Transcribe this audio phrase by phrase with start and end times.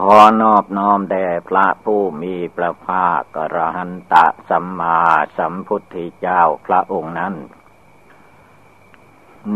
[0.00, 4.98] ขอนอบน้อมแด่พระผู้มีพระภาคกระหันตะสัมมา
[5.38, 7.34] สัมพุทธเจ้าพระองค์นั้น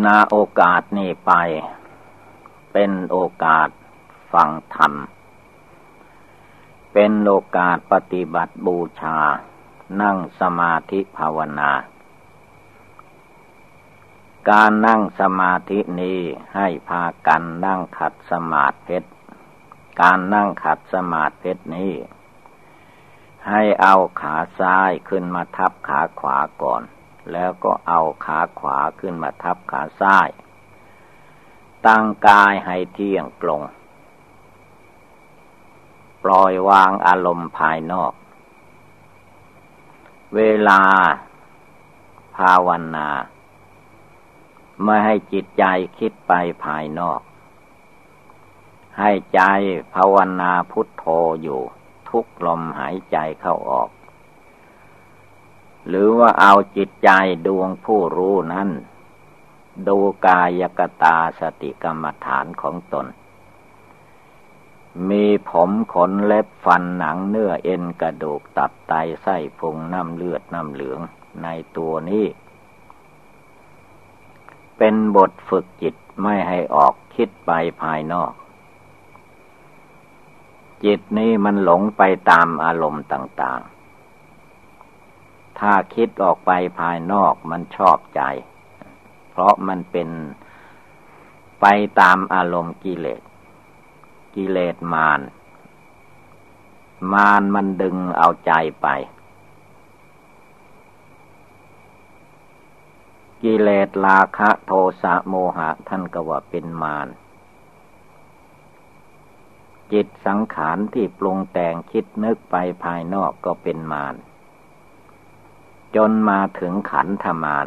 [0.04, 1.32] นาโอกาสนี้ไป
[2.72, 3.68] เป็นโอกาส
[4.32, 4.92] ฟังธรรม
[6.92, 9.18] เป็นโอกาสปฏิบัติบูชา
[10.00, 11.72] นั่งสมาธิภาวนา
[14.50, 16.20] การนั่งสมาธินี้
[16.54, 18.98] ให้พากันนั่งขัดสมาธิ
[20.00, 21.92] การนั่งขัดสมาธินี้
[23.48, 26.82] ให้เอาขาซ้ายขึ้นมาทับขาขวาก่อน
[27.32, 30.28] แล้วก็เอาขาขวาขึ้นมาทับขาซ้าย
[31.86, 33.62] ตั้งกายให้เที่ยงตรง
[36.24, 38.12] ปล่อยวางอารมณ์ภายนอก
[40.36, 40.82] เวลา
[42.36, 43.08] ภาวนา
[44.84, 45.64] ไม่ให้จิตใจ
[45.98, 46.32] คิดไป
[46.64, 47.20] ภายนอก
[49.00, 49.42] ให้ใจ
[49.94, 51.04] ภาวนาพุทโธ
[51.42, 51.60] อยู่
[52.08, 53.90] ทุกลมหายใจเข้าออก
[55.88, 57.10] หรือว่าเอาจิตใจ
[57.46, 58.68] ดวงผู้รู้นั้น
[59.88, 63.06] ดูกายกตาสติกรรมฐานของตน
[65.08, 71.00] มีผมขนเล็บฟันหนังเนื้อเอ็นกระดูกตับไตไส้พุงน้ำเลือดน้ำเหลือง
[71.42, 72.26] ในตัวนี้
[74.78, 77.50] เป็นบทฝึกจิตไม่ให้ออกคิดไป
[77.82, 78.32] ภายนอก
[80.84, 83.60] จิตนี้มันหลงไปตามอารมณ์ต่าง
[84.80, 88.22] ๆ ถ้าคิดออกไปภายนอกมันชอบใจ
[89.30, 90.08] เพราะมันเป็น
[91.60, 91.66] ไป
[92.00, 93.22] ตามอารมณ์กิเลส
[94.34, 95.20] กิเลสมาร
[97.12, 98.52] มารมันดึงเอาใจ
[98.82, 98.88] ไป
[103.42, 104.72] กิเลสราคะโท
[105.02, 107.08] สะโมหะท่านก็ว่าเป็นมาร
[109.92, 114.14] จิตสังขารที่ปรุงแต่งคิดนึกไปภายนอกก็เป็นมาร
[115.96, 117.66] จนมาถึงขันธมาร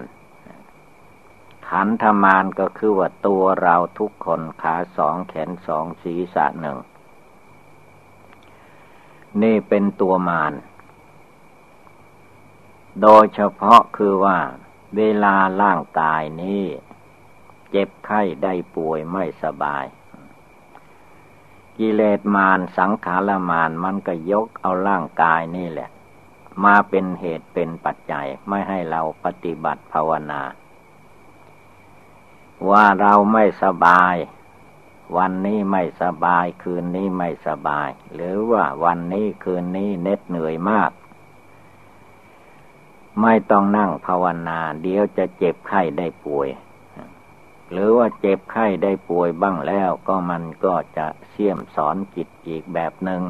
[1.70, 6.78] ขันธมารก็คือว่าตัวเราทุกคนขาสองแขนสองศีรษะหนึ่ง
[9.42, 10.54] นี่เป็นตัวมาร
[13.02, 14.38] โดยเฉพาะคือว่า
[14.96, 16.64] เวลาร่างกายนี้
[17.72, 19.86] เจ็บไข้ได้ป่วยไม่สบาย
[21.78, 25.90] กิเลสมารสังขารมารมันก็ยกเอาร่างกายนี่แหละ
[26.64, 30.42] มาเป็นเหตุเป็นปัจจัยไม่ให้เราปฏิบัติภาวนา
[32.70, 34.16] ว่าเราไม่สบาย
[35.18, 40.92] วันนี้ไม่สบายคืนนี้ไม่สบาย หรือว่าวันนี้คืนนี้เน็ดเหนื่อยมาก
[43.22, 46.50] ไม่ต้องนั่งภาวนา เดี๋ยวจะเจ็บไข้ได้ป่วย
[47.74, 53.24] หรือว่าเจ็บไข้ได้ป่วยบ้างแล้วก็มันก็จะเสี่ยมสอนจิตอีกแบบหนึง่ง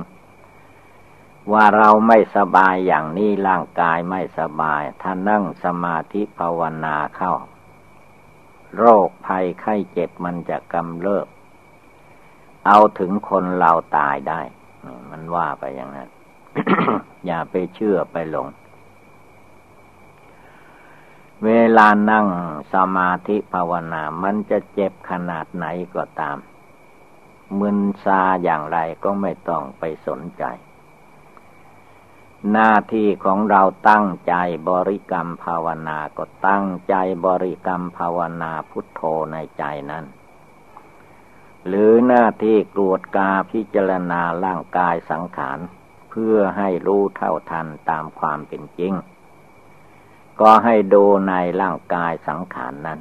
[1.52, 7.34] ว่าเราไม่สบายอย่างนี้ร่างกายไม่สบาย ถ้านั่งสมาธิภาวนาเข้า
[8.78, 11.28] โรคภัยไข้เจ็บมันจะกำเริบ
[12.68, 14.42] เอาถึงคนเราตายได้
[15.10, 16.10] มันว่าไปอย่างนั้น
[17.26, 18.48] อย่าไปเชื่อไปหลง
[21.46, 22.28] เวลานั่ง
[22.74, 25.66] สมาธิภาวนา มันจะเจ็บขนาดไหน
[25.96, 26.38] ก็ตาม
[27.60, 30.44] มึนซาอย่างไรก็ไม่ต้องไปสนใจ
[32.52, 34.34] หน้าที่ของเราตั้งใจ
[34.70, 39.02] บริกรรมภาวนา ก็ตั้งใจบริกรรมภาวนาพุทโธ
[39.32, 40.06] ในใจนั้น
[41.68, 45.60] หรือหน้าที่กรวดกาพิจารณาร่างกายสังขาร
[46.10, 48.94] เพื่อให้รู้เท่าทันตามความเป็นจริง
[50.42, 53.00] ก็ให้ดูในร่างกายสังขารนนั้น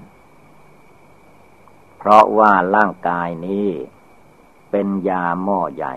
[1.99, 3.69] เพราะว่าร่างกายนี้
[4.71, 5.95] เป็นยาหม้อใหญ่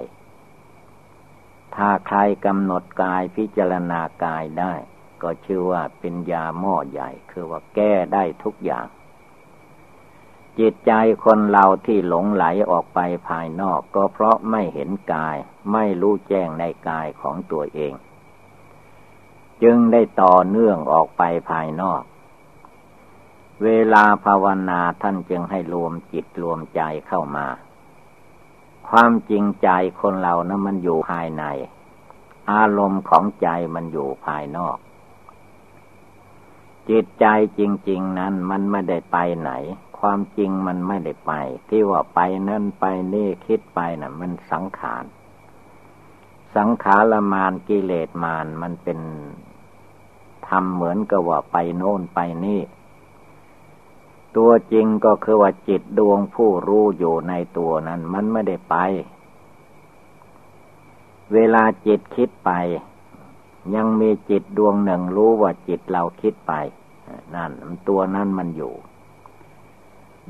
[1.75, 4.73] ถ้าใครกำหนดกายพิจารณากายได้
[5.21, 8.88] ก็ชื่อว่าเป็นยาหม้อใหญ่ คือว่าแก้ได้ทุกอย่าง
[10.59, 10.91] จิตใจ
[11.25, 15.38] คนเราที่หลงไหลออกไปภายนอก ก็เพราะไม่เห็นกาย
[15.71, 17.93] ไม่รู้แจ้งในกายของตัวเอง
[19.63, 22.03] จึงได้ต่อเนื่องออกไปภายนอก
[23.63, 27.47] เวลาภาวนาท่านจึงให้รวมจิตรวมใจเข้ามา
[28.89, 29.69] ความจริงใจ
[29.99, 31.43] คนเรานะั้นมันอยู่ภายใน
[32.51, 34.77] อารมณ์ของใจมันอยู่ภายนอก
[36.89, 37.25] จิตใจ
[37.59, 39.51] จริง ๆ นั้นมันไม่ได้ไปไหน
[39.99, 41.33] ความจริงมันไม่ได้ไป
[41.69, 42.19] ที่ว่าไป
[42.49, 45.05] นั่นไปนี่คิดไปนะ่ะ มันสังขาร
[46.55, 48.99] สังขารมานกิเลสมานมันเป็น
[50.50, 52.62] ทำเหมือนกับว่าไปโน่นไปนี่
[54.38, 58.75] ตัวจริงก็คือว่าจิตดวงผู้รู้อยู่ในตัวนั้น มันไม่ได้ไป
[61.33, 62.51] เวลาจิตคิดไป
[63.75, 66.53] ยังมีจิตดวงหนึ่งรู้ว่าจิตเราคิดไป
[67.36, 67.51] นั่น
[67.88, 68.74] ตัวนั้นมันอยู่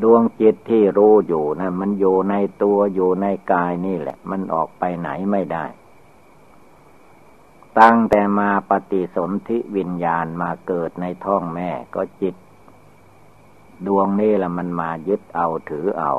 [0.04, 5.66] ดวงจิตที่รู้อยู่นะมันอยู่ในตัวอยู่ในกายนี่แหละ มันออกไปไหนไม่ได้
[7.80, 12.36] ตั้งแต่มาปฏิสนธิวิญญาณมาเกิดในท้องแม่ก็จิต
[13.88, 16.12] ดวงนี้แหละมันมายึดเอาถือเอา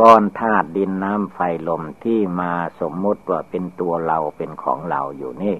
[0.00, 5.56] ก้อนธาตุดินน้ำไฟลมที่มาสมมติว่าเป็นตัวเราเป็นของเราอยู่นี่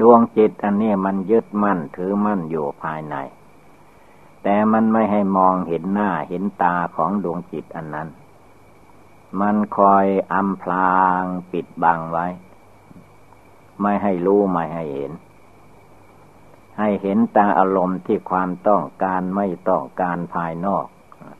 [0.00, 3.16] ดวงจิตอันนี้มันยึดมั่นถือมั่นอยู่ภายใน
[4.42, 8.08] แต่มันไม่ให้มองเห็นหน้าเห็นตาของดวงจิตอันนั้น
[9.40, 12.26] มันคอยอำพลางปิดบังไว้
[13.80, 15.12] ไม่ให้รู้ ไม่ให้เห็น
[16.78, 20.86] ให้เห็นตาอารมณ์ที่ความต้องการไม่ต้องการภายนอก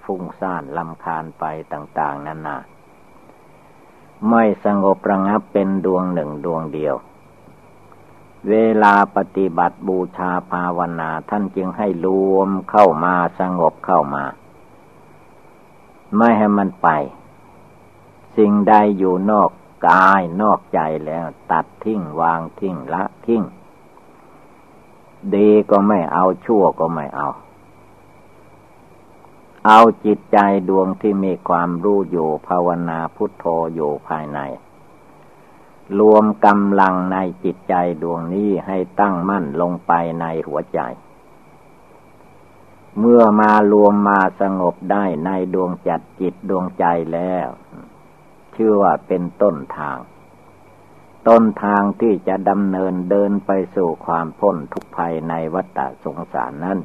[0.04, 2.56] ฟุ้งซ่านลำคาญไปต่างๆนานา
[4.30, 6.94] ไม่สงบระงับเป็นดวงหนึ่งดวงเดียว
[8.50, 14.24] เวลาปฏิบัติบูชาภาวนาท่านจึงให้รวมเข้ามาสงบเข้ามา
[16.16, 16.88] ไม่ให้มันไป
[18.36, 19.50] สิ่งใดอยู่นอก
[19.88, 23.42] กายนอกใจแล้วตัดทิ้งวางทิ้งละทิ้ง
[25.34, 27.28] ดีก็ไม่เอาชั่วก็ไม่เอา
[29.66, 30.38] เอาจิตใจ
[30.68, 33.44] ดวงที่มีความรู้อยู่ภาวนาพุทโธ
[33.74, 34.38] อยู่ภายใน
[35.98, 40.80] รวมกำลังในจิตใจดวงนี้ให้ตั้งมั่นลงไปในหัวใจ
[42.98, 47.48] เมื่อมารวมมาสงบได้ในดวงจัดจิตดวงใจแล้ว
[48.56, 49.98] ชื่อว่าเป็นต้นทาง
[51.28, 56.78] ต้นทางที่จะดำเนินเดินไปสู่ความพ้นทุกภัยในวัฏสงสารนั้น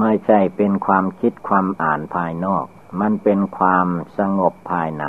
[0.00, 2.66] ไม่ใช่เป็นความคิดความอ่านภายนอก
[3.00, 3.86] มันเป็นความ
[4.18, 5.04] สงบภายใน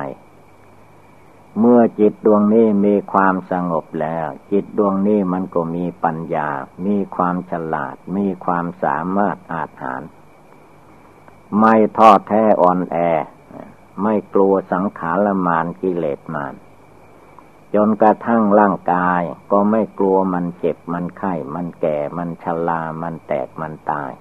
[1.59, 6.49] เมื่อจิตดวงนี้มีความสงบแล้ว จิตดวงนี้มันก็มีปัญญา
[6.85, 10.01] มีความฉลาด มีความสามารถอาจหาร
[11.59, 12.97] ไม่ทอดแท้อ่อนแอ
[14.03, 16.53] ไม่กลัวสังขารมานกิเลสมาน
[17.75, 19.21] จนกระทั่งร่างกาย
[19.51, 24.11] ก็ไม่กลัวมันเจ็บมันไข้ มันแก่ มันชรามันแตกมันตาย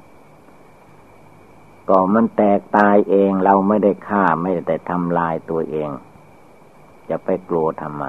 [1.89, 5.91] ก็มันแตกตายเองเราไม่ได้ฆ่าไม่ได้ทำลายตัวเอง
[7.09, 8.05] จะไปกลัวทำไม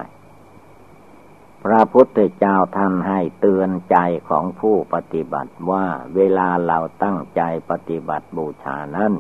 [1.63, 3.97] พระพุทธเจ้าท่านให้เตือนใจ
[4.29, 5.85] ของผู้ปฏิบัติว่า
[6.15, 7.41] เวลาเราตั้งใจ
[7.71, 9.11] ปฏิบัติบูชานั้น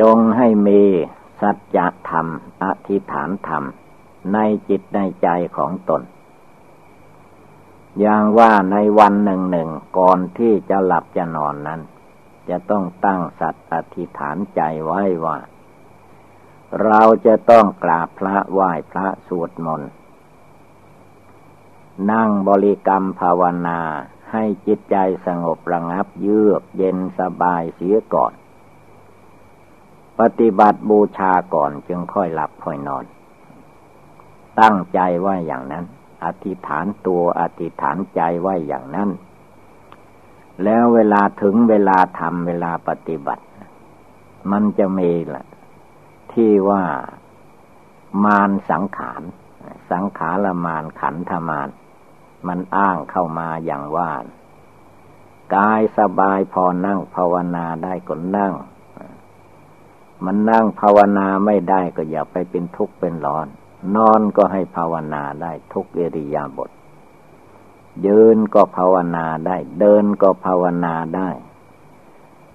[0.00, 0.82] จงให้มี
[1.40, 1.78] สัจ
[2.10, 2.26] ธรรม
[2.62, 3.64] อธิฐานธรรม
[4.32, 4.38] ใน
[4.68, 6.02] จิตในใจของตน
[8.00, 11.80] อย่างว่าในวันหนึ่งหนึ่งก่อนที่จะหลับจะนอนนั้น
[12.48, 15.38] จะต้องตั้งสัตว์อธิฐานใจไว้ว่า
[16.84, 19.90] เราจะต้องกราบพระไหว้พระสวดมนต์
[22.10, 23.80] นั่งบริกรรมภาวนา
[24.32, 28.32] ให้จิตใจสงบระงับเยือกเย็นสบายเสียก่อน
[30.20, 33.04] ปฏิบัติบูชาก่อนจึงค่อยหลับค่อยนอน
[34.60, 35.84] ตั้งใจไว้อย่างนั้น
[36.24, 39.10] อธิษฐานตัวอธิษฐานใจไว้อย่างนั้น
[40.64, 43.44] แล้วเวลาถึงเวลาทำเวลาปฏิบัติ
[44.50, 45.46] มันจะมีละ
[46.32, 46.82] ที่ว่า
[48.24, 49.22] มารสังขาร
[49.90, 51.68] สังขารมารขันธมาร
[52.46, 54.10] มันอ้างเข้ามาอย่างว่า
[55.56, 58.54] กายสบายพอนั่งภาวนาได้ก็นั่ง
[60.24, 63.46] มันนั่งภาวนาไม่ได้ก็อย่าไปเป็นทุกข์เป็นร้อน
[63.96, 66.70] นอนก็ให้ภาวนาได้ทุกเอริยาบท
[68.06, 71.30] ยืนก็ภาวนาได้ เดินก็ภาวนาได้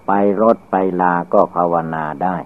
[0.08, 2.38] ไปรถไปลาก็ภาวนาได้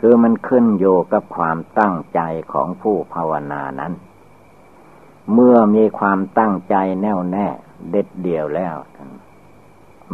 [0.00, 2.20] คือมันขึ้นโยกับความตั้งใจ
[2.52, 3.92] ของผู้ภาวนานั้น
[5.32, 7.46] เมื่อมีความตั้งใจแน่วแน่
[7.90, 8.76] เด็ดเดี่ยวแล้ว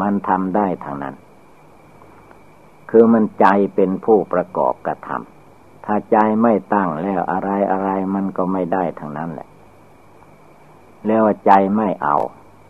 [0.01, 1.15] มันทำได้ทางนั้น
[2.91, 9.49] คือมันใจเป็นผู้ประกอบกระทำถ้าใจไม่ตั้งแล้วอะไรอะไรมันก็ไม่ได้ทั้งนั้นแหละ
[11.05, 12.17] เรียกว่าใจไม่เอา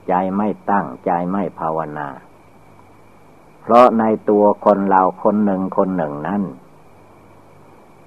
[0.08, 2.08] ใจไม่ตั้งใจไม่ภาวนา
[3.62, 6.42] เพราะในตัวคนเราคนหนึ่งคนหนึ่งนั้น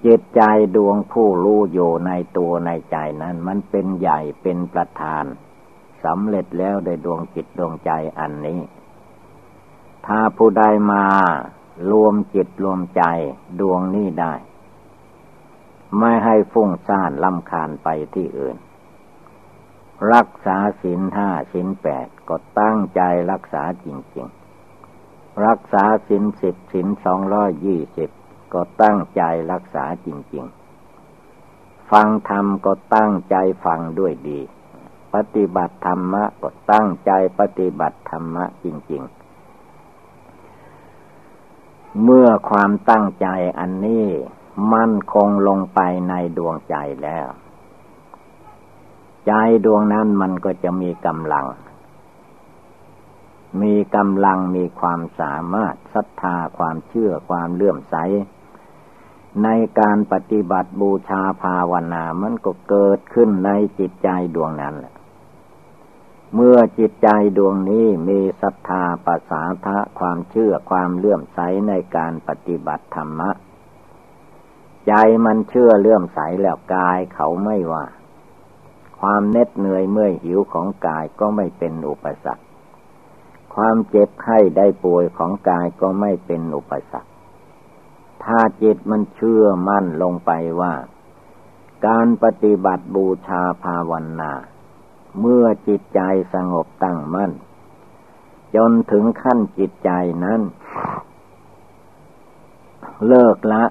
[0.04, 0.42] จิตใจ
[0.76, 5.24] ดวงผู้รู้อยู่ในตัวในใจนั้น มันเป็นใหญ่เป็นประธาน
[6.04, 8.60] สำเร็จแล้วได้ดวงจิตดวงใจอันนี้
[10.06, 11.04] ถ้าผู้ใดมา
[11.90, 13.02] รวมจิตรวมใจ
[13.60, 14.34] ดวงนี้ได้
[15.98, 18.56] ไม่ให้ฟุ้งซ่านลำคาญไปที่อื่น
[20.14, 23.86] รักษาศีลห้าศีลแปดก็ตั้งใจรักษาจ
[24.16, 24.26] ริง
[24.80, 28.10] ๆ รักษาศีลสิบศีลสองร้อยยี่สิบ
[28.54, 30.44] ก็ตั้งใจรักษาจริง
[31.18, 34.40] ๆ ฟังธรรมก็ตั้งใจฟังด้วยดี
[35.14, 39.21] ปฏิบัติธรรมะก็ตั้งใจปฏิบัติธรรมะจริง ๆ
[42.02, 43.26] เมื่อความตั้งใจ
[43.58, 44.06] อันนี้
[44.74, 47.28] มั่นคงลงไปในดวงใจแล้ว
[49.26, 49.32] ใจ
[49.64, 51.46] ดวงนั้นมันก็จะมีกำลัง
[53.62, 57.96] มีกำลังมีความสามารถศรัทธาความเชื่อความเลื่อมใส
[59.42, 59.48] ใน
[59.80, 64.91] การปฏิบัติบูชาภาวนามันก็เกิดขึ้นในจิตใจดวงนั้นแหละ
[66.34, 73.30] เมื่อจิตใจดวงนี้มีศรัทธาปัสสาทะความเชื่อความเลื่อมใสในการปฏิบัติธรรมะ
[74.86, 74.92] ใจ
[75.24, 77.84] มันเชื่อเลื่อมใสแล้วกายเขาไม่ว่า
[79.00, 82.44] ความเน็ดเหนื่อยเมื่อยหิวของกายก็ไม่เป็นอุปสรรค
[83.54, 87.10] ความเจ็บไข้ได้ป่วยของกายก็ไม่เป็นอุปสรรค
[88.24, 90.74] ถ้าจิตมันเชื่อมั่นลงไปว่า
[91.86, 94.32] การปฏิบัติบูชาภาวนา
[95.20, 96.00] เมื่อจิตใจ
[96.34, 97.32] สงบตั้งมั่น
[98.56, 99.90] จนถึงขั้นจิตใจ
[100.24, 100.40] นั้น
[103.06, 103.64] เลิกละ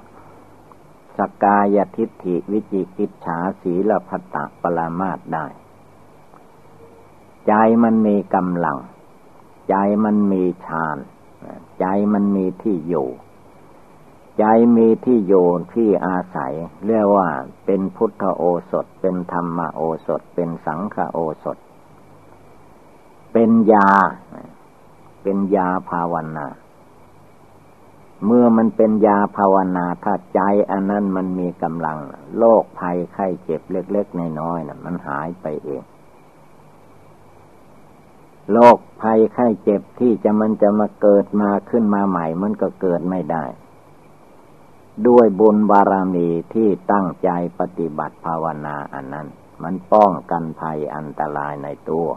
[1.17, 5.45] สกายทิฏฐิวิจิกิจฉาสีลพัตตปรามาตได้
[7.47, 8.77] ใจมันมีกำลัง
[9.69, 10.97] ใจมันมีฌาน
[11.79, 13.07] ใจมันมีที่อยู่
[14.39, 14.43] ใจ
[14.75, 16.53] มีที่โยนที่อาศัย
[16.85, 17.27] เรียกว่า
[17.65, 21.57] เป็นพุทธโอสถ เป็นธรรมโอสถ เป็นสังฆโอสถ
[23.33, 23.89] เป็นยา
[25.23, 26.47] เป็นยาภาวนา
[28.25, 31.97] เมื่อมันเป็นยาภาวนาถ้าใจอันนั้นมันมีกำลัง
[32.37, 35.83] โรคภัยไข้เจ็บเล็กๆน้อยๆนะมันหายไปเอง
[38.51, 43.45] โรคภัยไข้เจ็บที่จะมันจะมาเกิดมาขึ้นมาใหม่ มันก็เกิดไม่ได้
[45.07, 47.29] ด้วยบุญบารมีที่ตั้งใจ
[47.59, 49.27] ปฏิบัติภาวนาอันนั้น
[49.63, 52.07] มันป้องกันภัยอันตรายในตัว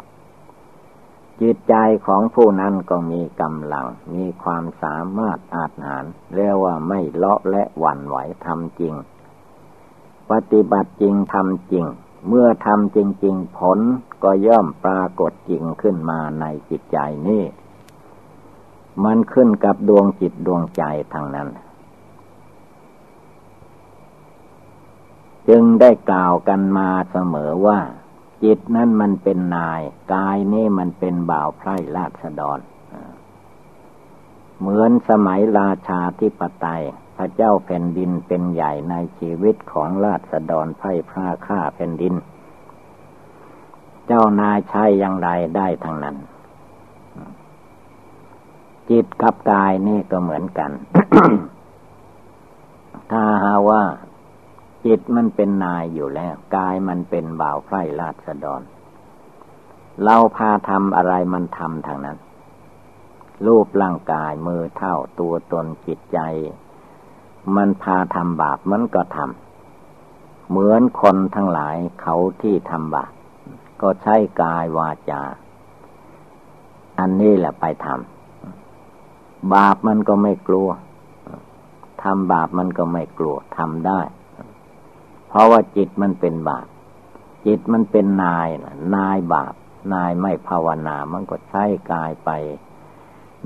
[1.41, 1.75] จิตใจ
[2.07, 6.05] ของผู้นั้นก็มีกำลัง มีความสามารถอาจหาร
[6.35, 8.17] เรียกว่าไม่เลาะและหวั่นไหว
[8.47, 8.95] ทำจริง
[10.31, 11.87] ปฏิบัติจริงทำจริง
[12.29, 13.79] เมื่อทำจริง ๆ ผล
[14.23, 17.45] ก็ย่อมปรากฏจริงขึ้นมาในจิตใจนี่
[19.05, 21.49] มันขึ้นกับดวงจิตดวงใจทางนั้น
[25.49, 27.81] จึงได้กล่าวกันมาเสมอว่า
[28.45, 29.81] จิตนั้นมันเป็นนาย
[30.13, 32.59] กายนี่มันเป็นบ่าวไพร่ราษฎร
[34.59, 36.83] เหมือนสมัยราชาธิปไตย
[37.17, 42.15] พระเจ้าแผ่นดินเป็นใหญ่ในชีวิตของราษฎรไพร่พระฆ่าแผ่นดิน
[44.07, 46.17] เจ้านายใช้อย่างไรได้ทางนั้น
[48.91, 50.71] จิตกับกายนี่ก็เหมือนกัน
[53.11, 53.83] ถ้าหาว่า
[54.85, 58.63] จิตมันเป็นนายอยู่แล้ว กายมันเป็นบ่าวไพร่ราษฎร
[60.05, 62.19] เราพาทำอะไรมันทำทางนั้น
[63.47, 66.19] รูปร่างกายมือเท่าตัวตนจิตใจ
[67.57, 73.13] มันพาทำบาปมันก็ทำเหมือนคนทั้งหลายเขาที่ทำบาป
[73.81, 75.23] ก็ใช้กายวาจา
[76.99, 80.69] อันนี้แหละไปทำบาปมันก็ไม่กลัว
[82.03, 84.01] ทำบาปมันก็ไม่กลัวทำได้
[85.35, 86.67] เพราะว่าจิตมันเป็นบาป
[87.47, 89.55] จิตมันเป็นนายนะนายบาป
[89.95, 92.31] นายไม่ภาวนา มันก็ใช้กายไป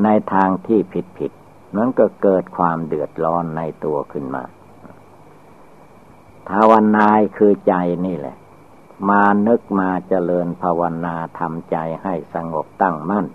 [0.03, 1.33] ในทางที่ผิดผิด
[1.77, 4.45] นั้นก็เกิดความเดือดร้อนในตัวขึ้นมา
[6.49, 7.75] ภาวนายคือใจ
[8.07, 8.37] นี่แหละ
[9.09, 13.27] มานึกมาเจริญภาวนาทำใจให้สงบตั้งมั่น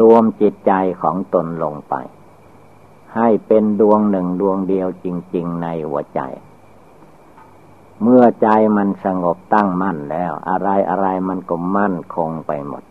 [0.00, 0.72] รวมจิตใจ
[1.02, 1.94] ของตนลงไป
[3.16, 6.22] ให้เป็นดวงหนึ่งดวงเดียวจริง ๆ ในหัวใจ
[8.02, 12.84] เมื่อใจมันสงบตั้งมั่นแล้ว อะไรอะไรมันก็มั่นคงไปหมด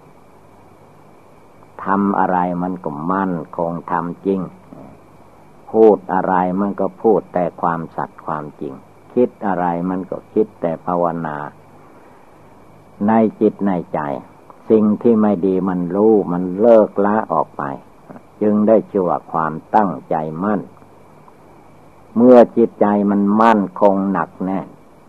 [1.83, 4.41] ทำอะไรมันก็มั่นคงทำจริง
[5.71, 8.73] พูดอะไรมันก็พูดแต่ความสัตย์ความจริง
[9.13, 11.37] คิดอะไรมันก็คิดแต่ภาวนา
[13.07, 13.99] ในจิตในใจ
[14.69, 17.63] สิ่งที่ไม่ดีมันรู้มันเลิกละออกไป
[18.41, 20.61] จึงได้ชื่อว่าความตั้งใจมั่น
[22.15, 24.67] เมื่อจิตใจมันมั่นคงหนักแน่น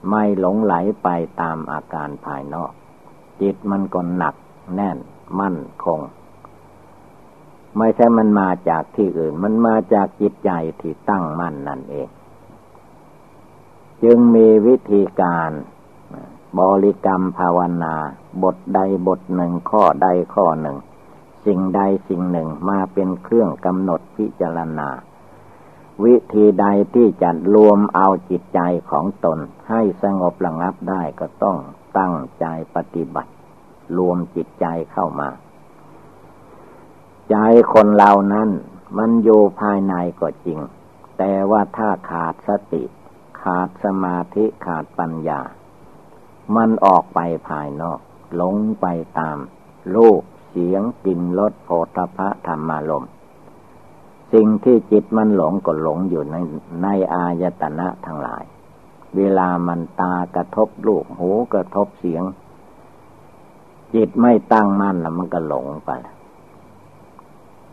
[0.08, 1.08] ไม่หลงไหลไป
[1.40, 2.72] ตามอาการภายนอก
[3.40, 4.34] จิตมันก็หนัก
[4.74, 4.98] แน่น
[5.40, 6.00] มั่นคง
[7.78, 12.08] ไม่ใช่มันมาจากที่อื่น มันมาจากจิตใจที่ตั้งมั่นนั่นเอง
[14.02, 15.50] จึงมีวิธีการ
[16.58, 17.94] บริกรรมภาวนา
[18.42, 20.76] บทใดบทหนึ่งข้อใดข้อหนึ่ง
[21.46, 24.88] สิ่งใดสิ่งหนึ่งมาเป็นเครื่องกำหนดพิจารณา
[26.04, 31.58] วิธีใดที่จะรวมเอาจิตใจของตน ให้สงบระงับได้ก็ต้อง
[31.98, 32.46] ตั้งใจ
[32.76, 33.32] ปฏิบัติ
[33.98, 35.28] รวมจิตใจเข้ามา
[37.30, 37.36] ใจ
[37.72, 38.48] คนเรานั้น
[38.98, 40.60] มันอยู่ภายในก็จริง
[41.18, 42.82] แต่ว่าถ้าขาดสติ
[43.42, 45.40] ขาดสมาธิขาดปัญญา
[46.56, 48.00] มันออกไปภายนอก
[48.36, 48.86] หลงไป
[49.18, 49.38] ตาม
[49.94, 53.10] รูปเสียงกลิ่นรสโผฏฐะธรรมารมณ์
[54.32, 56.36] สิ่งที่จิตมันหลงก็หลงอยู่ใน
[56.82, 58.44] ในอายตนะทั้งหลาย
[59.16, 62.24] เวลามันตากระทบรูปหูกระทบเสียง
[63.94, 65.90] จิตไม่ตั้งมั่นแล้วมันก็หลงไป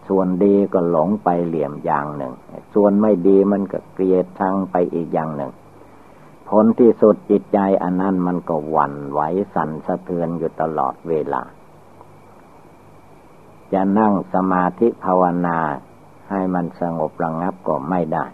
[0.08, 2.34] ส่วนดีก็หลงไปเหลี่ยมอย่างหนึ่ง
[2.74, 5.52] ส่วนไม่ดีมันก็เกลียดชังไปอีกอย่างหนึ่ง
[6.50, 9.20] ผลที่สุดจิตใจอันนั้นมันก็หวั่นไหว
[9.54, 11.42] สั่นสะเทือนอยู่ตลอดเวลา
[13.74, 15.58] จะนั่งสมาธิภาวนา
[16.32, 18.26] ให้มันสงบระงับก็ไม่ได้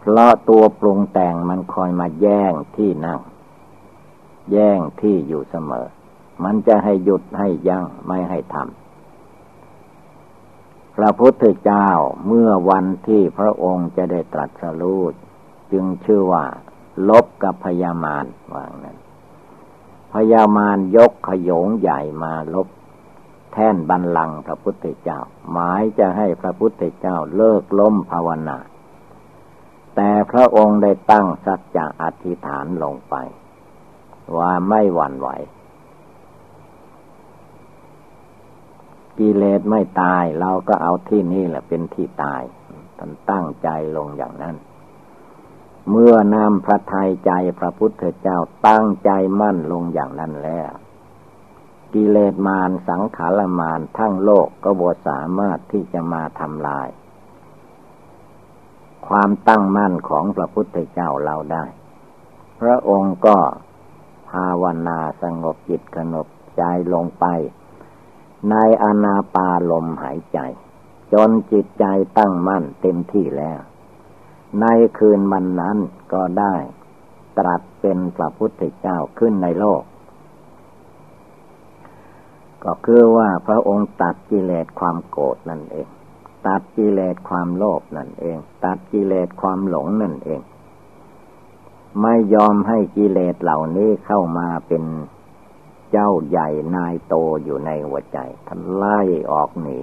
[0.00, 3.20] เพราะตัวปรุงแต่งมันคอยมาแย่งที่นั่ง
[4.52, 5.86] แย่งที่อยู่เสมอ
[6.44, 8.82] มันจะให้หยุดให้ยัง้งไม่ให้ทำ
[10.96, 11.88] พระพุทธเจ้า
[12.26, 15.02] เมื่อวันที่พระองค์จะได้ตรัสรู้
[15.72, 16.44] จึงชื่อว่า
[17.08, 18.24] ลบกับพยามาร
[18.54, 18.96] ว่างนั้น
[20.14, 22.68] พยามารยกขยงใหญ่มาลบ
[23.52, 25.20] แท่นบันลังพระพุทธเจ้า
[25.52, 28.58] หมายจะให้พระพุทธเจ้าเลิกล้มภาวนา
[29.96, 33.14] แต่พระองค์ได้ตั้งสัจจะอธิษฐานลงไป
[34.38, 35.28] ว่าไม่หวั่นไหว
[39.18, 42.42] กิเลสไม่ตายเราก็เอาที่นี่แหละเป็นที่ตาย
[42.98, 44.56] ท่านตั้งใจลงอย่างนั้น
[45.90, 50.72] เมื่อนำพระทัยใจพระพุทธเจ้าตั้งใจมั่นลงอย่างนั้นแล้ว
[51.94, 56.88] กิเลสมารสังขารมารทั้งโลกก็บสามารถที่จะมาทำลาย
[59.08, 61.64] ความตั้งมั่นของพระพุทธเจ้าเราได้
[62.60, 63.38] พระองค์ก็
[64.30, 66.26] ภาวนาสงบจิตขนบ
[66.58, 67.24] ใจลงไป
[68.50, 70.38] ในอนาปาลมหายใจ
[71.12, 71.84] จนจิตใจ
[72.18, 73.60] ตั้งมั่นเต็มที่แล้ว
[74.60, 74.66] ใน
[74.98, 75.78] คืนวันนั้น
[76.12, 76.54] ก็ได้
[77.38, 79.82] ตรัสเป็นพระพุทธเจ้าขึ้นในโลก
[82.64, 85.88] ก็คือว่าพระองค์ตัดกิเลสความโกรธนั่นเอง
[86.46, 90.40] ตัดกิเลสความโลภนั่นเอง ตัดกิเลสความหลงนั่นเอง
[92.02, 94.84] ไม่ยอมให้กิเลสเหล่านี้เข้ามาเป็น
[95.90, 99.00] เจ้าใหญ่นายโตอยู่ในหัวใจท่านไล่
[99.32, 99.78] ออกหนี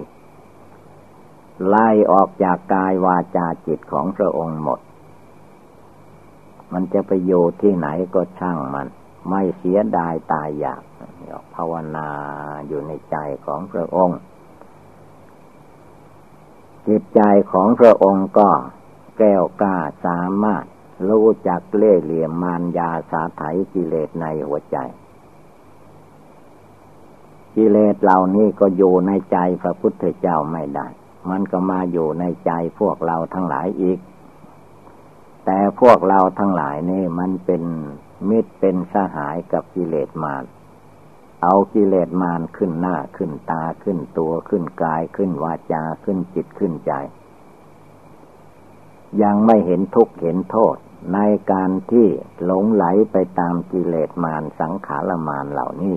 [1.68, 4.80] ไล่ออกจากกายวาจาจิตของพระองค์หมด
[6.72, 8.86] มันจะไปอยู่ที่ไหนก็ช่างมัน
[9.28, 10.82] ไม่เสียดายตายอยาก
[11.54, 12.08] ภาวนา
[12.68, 14.18] อยู่ในใจของพระองค์
[16.88, 17.20] จิตใจ
[17.52, 18.48] ของพระองค์ก็
[19.18, 20.64] แก้วกล้าสามารถ
[21.08, 23.42] รู้จักเล่เหลี่ยมมารยาสาไถ
[23.74, 24.76] กิเลสในหัวใจ
[27.56, 30.86] กิเลสเหล่านี้ก็อยู่ในใจพระพุทธเจ้าไม่ได้
[31.30, 33.98] มันก็มาอยู่ในใจพวกเราทั้งหลายอีก
[35.44, 37.62] แต่พวกเราทั้งหลายนี่มันเป็น
[38.28, 40.44] มิตรเป็นสหายกับกิเลสมาร
[41.42, 46.92] เอากิเลสมารขึ้นหน้าขึ้นตาขึ้นตัวขึ้นกายขึ้นวาจาขึ้นจิตขึ้นใจ
[49.22, 50.76] ยังไม่เห็นทุกข์เห็นโทษ
[51.14, 51.18] ใน
[51.52, 52.06] การที่
[52.44, 55.96] หลงไหลไปตามกิเลสมารสังขารมารเหล่านี้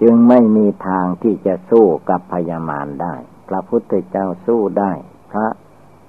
[0.00, 3.14] จึงไม่มีทางที่จะสู้กับพยามารได้
[3.48, 4.92] พระพุทธเจ้าสู้ได้
[5.30, 5.48] พระ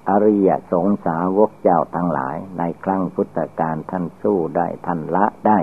[0.09, 5.59] อริยสงสาวกเจ้าทั้งหลายในครั้งพุทธกาลท่านสู้ได้ท่านละได้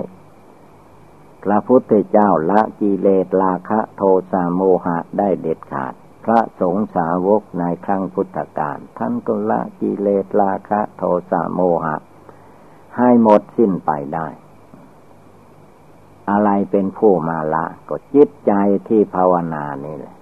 [1.43, 11.95] พระพุทธเจ้าละกิเลสราคะโทสะโมหะได้เด็ดขาด พระสงฆ์สาวกในครั้งพุทธกาลท่านก็ละกิเลสราคะโทสะโมหะ
[12.97, 14.27] ให้หมดสิ้นไปได้
[16.29, 18.51] อะไรเป็นผู้มาละก็จิตใจ
[18.87, 20.15] ที่ภาวนานี่แหละ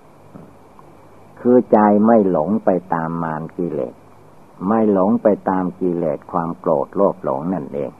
[1.39, 3.95] คือใจไม่หลงไปตามมารกิเลส
[4.67, 7.91] ไม่หลงไปตามกิเลสความโกรธโลภหลงนั่นเอง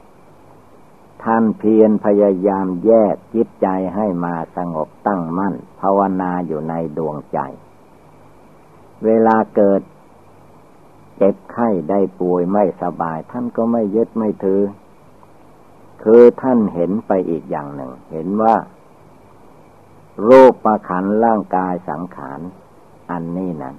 [1.30, 7.38] ท่านเพียรพยายามแยกจิตใจให้มาสงบตั้งมั่น ภาวนาอยู่ในดวงใจ
[9.04, 9.82] เวลาเกิด
[11.16, 14.62] เจ็บไข้ได้ป่วยไม่สบาย ท่านก็ไม่ยึดไม่ถือ
[16.02, 18.56] คือท่านเห็นไปอีกอย่างหนึ่ง เห็นว่า
[20.22, 22.40] โรูประขันร่างกายสังขาร
[23.10, 23.76] อันนี้นั้น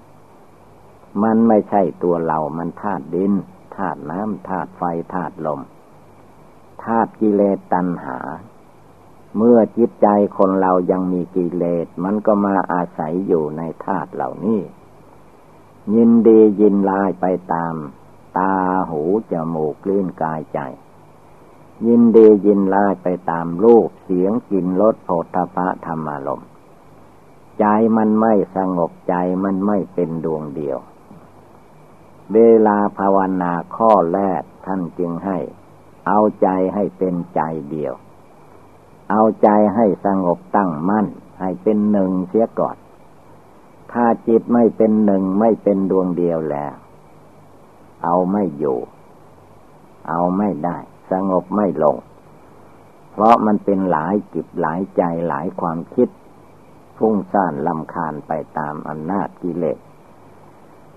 [1.24, 3.34] มันไม่ใช่ตัวเรา มันธาตุดิน
[3.76, 4.84] ธาตุน้ำธาตุไฟ
[5.16, 8.18] ธาตุลมาตุกิเลสตัณหา
[9.38, 14.62] เมื่อจิตใจคนเรายังมีกิเลส มันก็มาอาศัยอยู่ในธาตุเหล่านี้
[15.96, 17.76] ยินดียินลายไปตาม
[18.38, 18.54] ตา
[18.90, 20.60] หูจมูกลิ้นกายใจ
[21.88, 26.42] ยินดียินลายไปตามรูปเสียงกลิ่นรสโผฏฐะธรรมารม
[27.60, 27.66] ใจ
[27.98, 30.78] มันไม่สงบใจมันไม่เป็นดวงเดียว
[32.34, 35.38] เวลาภาวนาข้อแรกท่านจึงให้
[36.08, 37.94] เอาใจให้เป็นใจเดียว
[39.12, 41.08] เอาใจให้สงบตั้งมั่น
[41.40, 42.78] ให้เป็นหนึ่งเสียก่อน
[43.92, 46.74] ถ้าจิตไม่เป็นหนึ่งไม่เป็นดวงเดียวแล้ว
[48.04, 48.80] เอาไม่อยู่
[50.10, 50.78] เอาไม่ได้
[51.12, 51.98] สงบไม่ลง
[53.12, 56.10] เพราะมันเป็นหลายจิตหลายใจหลายความคิด
[56.98, 59.80] ฟุ้งซ่านลำคาญไปตามอำนาจกิเลส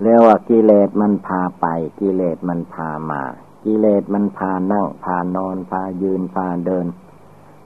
[0.03, 1.67] เรียกว่ากิเลสมันพาไป
[2.01, 3.23] กิเลสมันพามา
[3.65, 6.87] กิเลสมันพานั่งพานอนพายืนพาเดิน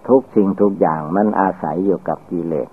[0.09, 2.69] ทุกสิ่งทุกอย่างมันอาศัยอยู่กับกิเลส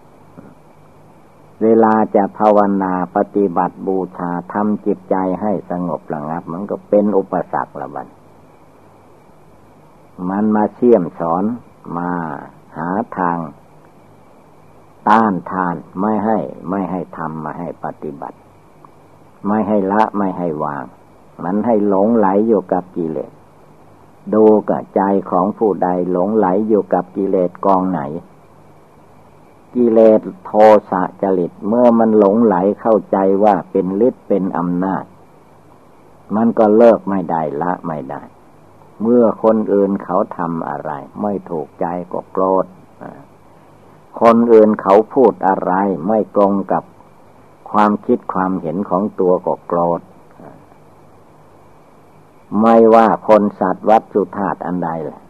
[1.63, 8.07] เวลาจะภาวนาปฏิบัติบูชาทำจิตใจให้สงบระงับ มันก็เป็นอุปสรรคละบัน
[10.29, 11.43] มันมาเชี่ยมสอน
[11.97, 12.09] มา
[12.77, 13.37] หาทาง
[15.09, 16.37] ต้านทานไม่ให้
[16.69, 18.37] ไม่ให้ทำมาให้ปฏิบัติ
[19.47, 20.83] ไม่ให้ละไม่ให้วาง
[21.43, 23.31] มันให้หลงไหลอยู่กับกิเลส
[24.33, 28.01] ดูกับใจของผู้ใดหลงไหลอยู่กับกิเลสกองไหน
[29.75, 30.51] กิเลสโท
[30.91, 35.05] สะจริตเมื่อมันหลงไหลเข้าใจว่าเป็นฤทธิ์เป็นอำนาจ
[36.35, 38.21] มันก็เลิกไม่ได้ละไม่ได้
[39.01, 40.91] เมื่อคนอื่นเขาทำอะไร
[41.21, 42.65] ไม่ถูกใจก็โกรธ
[44.21, 45.73] คนอื่นเขาพูดอะไร
[46.07, 46.83] ไม่ตรงกับ
[47.71, 50.01] ความคิดความเห็นของตัวก็โกรธ
[52.61, 55.21] ไม่ว่าคนสัตว์วัตถุธาตุอันใดแหละ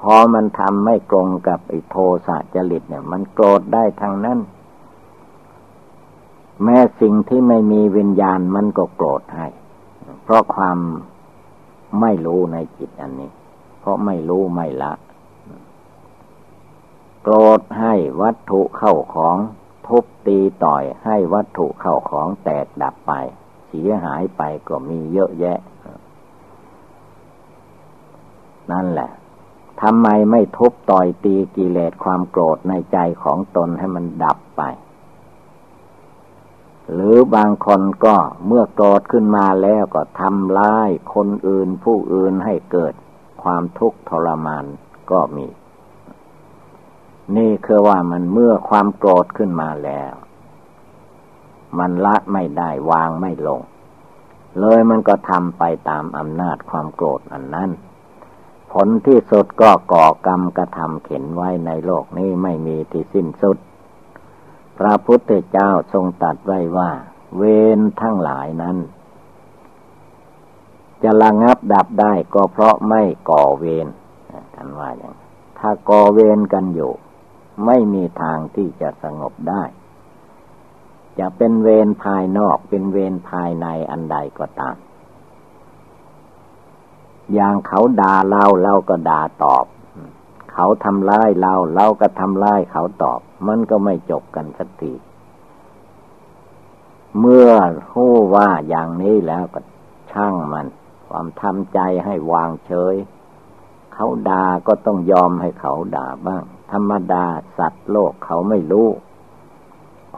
[0.00, 4.38] พอมันทำไม่ตรงกับอ้โทสะจริตเนี่ย มันโกรธได้ทางนั้น
[6.64, 9.46] แม้สิ่งที่ไม่มีวิญญาณมันก็โกรธให้
[10.22, 10.78] เพราะความ
[12.00, 13.30] ไม่รู้ในจิตอันนี้
[13.80, 14.92] เพราะไม่รู้ไม่ละ
[17.22, 19.36] โกรธให้วัตถุเข้าของ
[19.86, 23.12] ทุบตีต่อยให้วัตถุเข้าของแตกดับไป
[23.68, 25.58] เสียหายไปก็มีเยอะแยะ
[28.72, 29.10] นั่นแหละ
[29.82, 34.62] ทำไมไม่ทุบต่อยตีกิเลสความโกรธในใจของตนให้มันดับไป
[36.92, 42.94] หรือบางคนก็เมื่อโกรธขึ้นมาแล้วก็ทำร้ายคนอื่นผู้อื่นให้เกิด
[43.42, 44.64] ความทุกข์ทรมาน
[45.10, 45.46] ก็มี
[47.36, 50.12] นี่คือว่ามันเมื่อความโกรธขึ้นมาแล้ว
[51.78, 53.60] มันละไม่ได้วางไม่ลง
[54.58, 57.70] เลยมันก็ทำไปตามอำนาจความโกรธอันนั้น
[58.72, 63.58] ผลที่สุดก็ก่อกรรมกระทำเข็นไว้ในโลกนี้ไม่มีที่สิ้นสุด
[64.78, 66.90] พระพุทธเจ้าทรงตัดไว้ว่า
[67.36, 67.42] เว
[67.76, 68.76] รทั้งหลายนั้น
[71.02, 73.86] จะระงับดับได้ก็เพราะไม่ก่อเวร
[74.54, 75.14] ท่านว่าอย่าง
[75.58, 76.92] ถ้าก่อเวรกันอยู่
[77.66, 79.62] ไม่มีทางที่จะสงบได้
[81.18, 84.76] จะเป็นเวรภายนอกเป็นเวรภายในอันใดก็ตาม
[87.34, 89.64] อย่างเขาด่าเราเราก็ด่าตอบ
[90.52, 94.92] เขาทำร้ายเราเราก็ทำร้ายเขาตอบ มันก็ไม่จบกันสักที
[97.18, 97.50] เมื่อ
[97.92, 99.60] หู้ว่าอย่างนี้แล้วก็
[100.12, 100.66] ช่างมัน
[101.08, 102.94] ความทำใจให้วางเฉย
[103.94, 107.24] เขาด่าก็ต้องยอมให้เขาด่าบ้าง ธรรมดา
[107.58, 108.88] สัตว์โลกเขาไม่รู้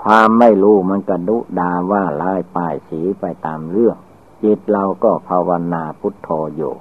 [0.01, 3.97] ความไม่รู้มันก็ดุด่าว่าลายป้ายสีไปตามเรื่อง
[4.43, 6.75] จิตเราก็ภาวนาพุทโธอยู่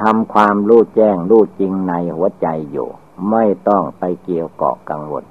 [0.00, 2.88] ทำความรู้แจ้งรู้จริงในหัวใจอยู่
[3.30, 5.24] ไม่ต้องไปเกี่ยวเกาะกังวล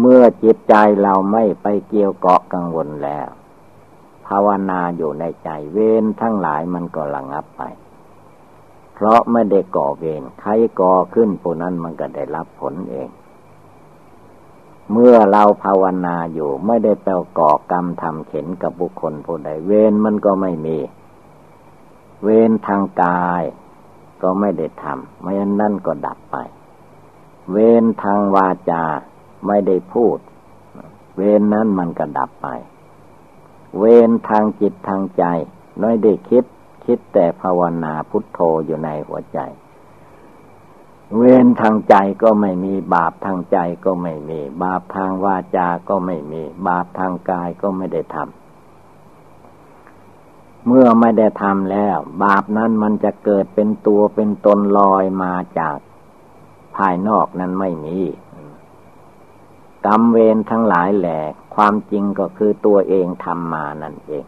[0.00, 3.28] เมื่อจิตใจเราไม่ไปเกี่ยวเกาะกังวลแล้ว
[4.26, 7.62] ภาวนาอยู่ในใจเว้นทั้งหลายมันก็ระงับไป
[8.94, 13.08] เพราะไม่ได้ก่อเวรใครก่อขึ้นผู้นั้นมันก็ได้รับผลเอง
[14.92, 20.76] เมื่อเราภาวนาอยู่ไม่ได้แปลก่อกรรมทำเข็นกับบุคคลผู้ใดเวรมันก็ไม่มี
[22.24, 23.42] เวรทางกาย
[24.22, 26.36] ก็ไม่ได้ทำไม่อันนั่นก็ดับไป
[27.52, 28.84] เวรทางวาจา
[29.46, 30.18] ไม่ได้พูด
[31.16, 32.48] เวรนั้นมันก็ดับไป
[33.78, 35.24] เวรทางจิตทางใจ
[35.82, 36.44] น้อยได้คิด
[36.84, 39.38] คิดแต่ภาวนาพุทโธอยู่ในหัวใจ
[41.18, 48.45] เวรทางใจก็ไม่มี บาปทางใจก็ไม่มี บาปทางวาจาก็ไม่มี บาปทางกายก็ไม่ได้ทำ
[50.66, 55.76] เมื่อไม่ได้ทำแล้ว บาปนั้นมันจะเกิดเป็นตัวเป็นตนลอยมาจาก
[56.76, 57.98] ภายนอกนั้นไม่มี
[59.86, 61.20] กรรมเวรทั้งหลายแหละ
[61.54, 64.24] ความจริงก็คือตัวเองทำมานั่นเอง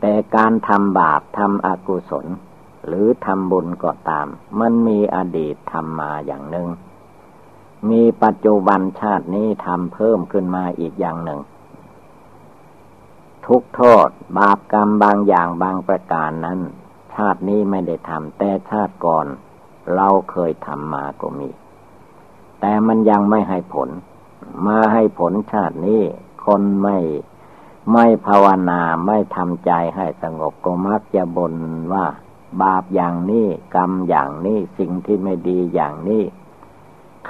[0.00, 2.26] แต่การทำบาปทำอกุศล
[2.86, 4.26] หรือทำบุญก็ตาม
[4.60, 6.68] มันมีอดีตทำมาอย่างหนึ่ง
[7.90, 11.40] มีปัจจุบันชาตินี้ทำเพิ่มขึ้นมาอีกอย่างหนึ่ง
[13.46, 16.60] ทุกโทษ บาปกรรมบางอย่างบางประการนั้น
[17.14, 19.26] ชาตินี้ไม่ได้ทำแต่ชาติก่อน
[19.94, 21.48] เราเคยทำมาก็มี
[22.60, 23.88] แต่มันยังไม่ให้ผล
[24.66, 26.02] มาให้ผลชาตินี้
[26.46, 26.98] คนไม่
[27.92, 31.54] ไม่ภาวนาไม่ทำใจให้สงบก็มักจะบ่น
[31.92, 32.06] ว่า
[32.62, 36.22] บาปอย่างนี้กรรมอย่างนี้สิ่งที่ไม่ดีอย่างนี้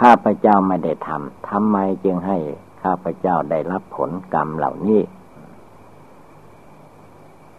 [0.01, 2.39] ข้าพเจ้าไม่ได้ทำทำไมจึงให้
[2.83, 5.01] ข้าพเจ้าได้รับผลกรรมเหล่านี้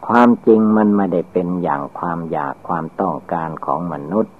[0.07, 4.33] ความจริงมันไม่ได้เป็นอย่างความอยากความต้องการของมนุษย์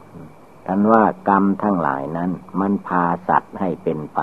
[0.65, 4.19] ท่านว่ากรรมทั้งหลายนั้น มันพาสัตว์ให้เป็นไป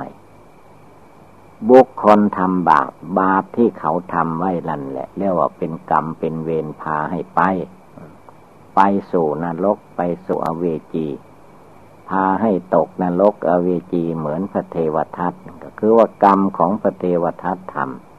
[1.71, 7.41] บุคคลทำบาปบาปที่เขาทำไว้ลันแหละเรียกว่าเป็นกรรมเป็นเวรพาให้ไป
[8.75, 8.81] ไป
[9.13, 11.09] สู่นรกไปสู่อเวจี
[12.09, 18.12] พาให้ตกนรกอเวจีเหมือนพระเทวทัตก็คือว่ากรรมของพระเทวทัตทำ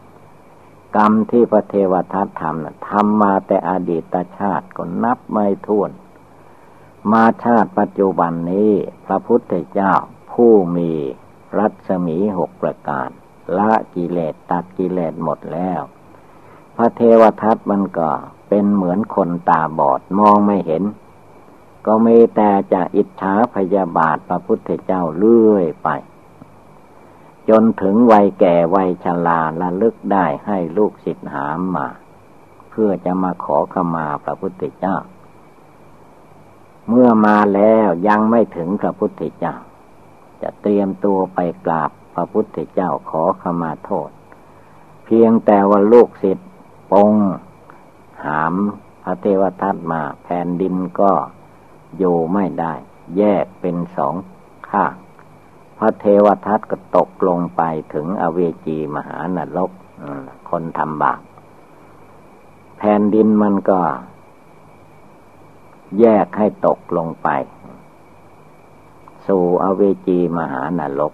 [0.96, 5.92] กรรมที่พระเทวทัตทำนะทำมาแต่อดีตชาติก็นับไม่ถ้วน
[7.12, 8.72] มาชาติปัจจุบันนี้
[9.06, 9.94] พระพุทธเจ้า
[10.32, 10.92] ผู้มี
[11.58, 13.10] รัศมีหกประการ
[13.58, 15.82] ละกิเลสตัดกิเลสหมดแล้ว
[16.78, 18.10] พระเทวทัตมันก็
[18.50, 20.84] เป็นเหมือนคนตาบอดมองไม่เห็น
[21.86, 25.90] ก็มีแต่จะอิจฉาพยาบาทพระพุทธเจ้าเลื่อยไป
[27.50, 31.88] จนถึงวัยแก่วัยชราระลึกได้ให้ลูกศิษย์หามมา
[32.70, 34.98] เพื่อจะมาขอขมาพระพุทธเจ้า
[36.90, 39.56] เมื่อมาแล้วยังไม่ถึงพระพุทธเจ้า
[40.42, 44.10] จะเตรียมตัวไปกราบพระพุทธเจ้าขอขมาโทษ
[45.06, 46.50] เพียงแต่ว่าลูกศิษย์
[46.92, 47.14] ปง
[48.26, 48.54] หาม
[49.04, 51.12] พระเทวทัตมาแผ่นดินก็
[51.98, 52.74] อยู่ไม่ได้
[53.18, 54.16] แยกเป็นสอง
[54.70, 54.94] ข้าง
[55.84, 57.62] ระเทวทัตก็ตกลงไป
[57.94, 59.72] ถึงอเวจีมหานรก
[60.50, 61.22] คนทำบาป
[62.78, 63.80] แผ่นดินมันก็
[66.00, 67.30] แยกให้ตกลงไป
[69.28, 71.14] สู่อเวจีมหานรก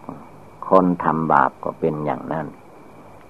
[0.69, 2.47] คนทำบาปก็เป็นอย่างนั้น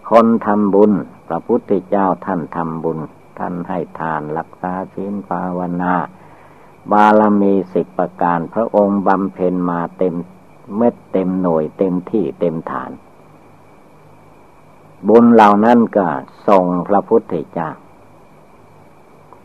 [0.10, 0.92] คนทำบุญ
[1.28, 3.00] พระพุทธเจ้าท่านทำบุญ
[3.40, 5.94] ท่านให้ทานรักษาศีลภาวนา
[6.92, 10.16] บารมีสิบประการพระองค์บำเพ็ญมาเต็ม
[10.78, 12.92] เม็ดเต็มหน่วยเต็มที่เต็มฐาน
[15.08, 16.08] บุญเหล่านั้นก็
[16.48, 17.70] ส่งพระพุทธเจ้า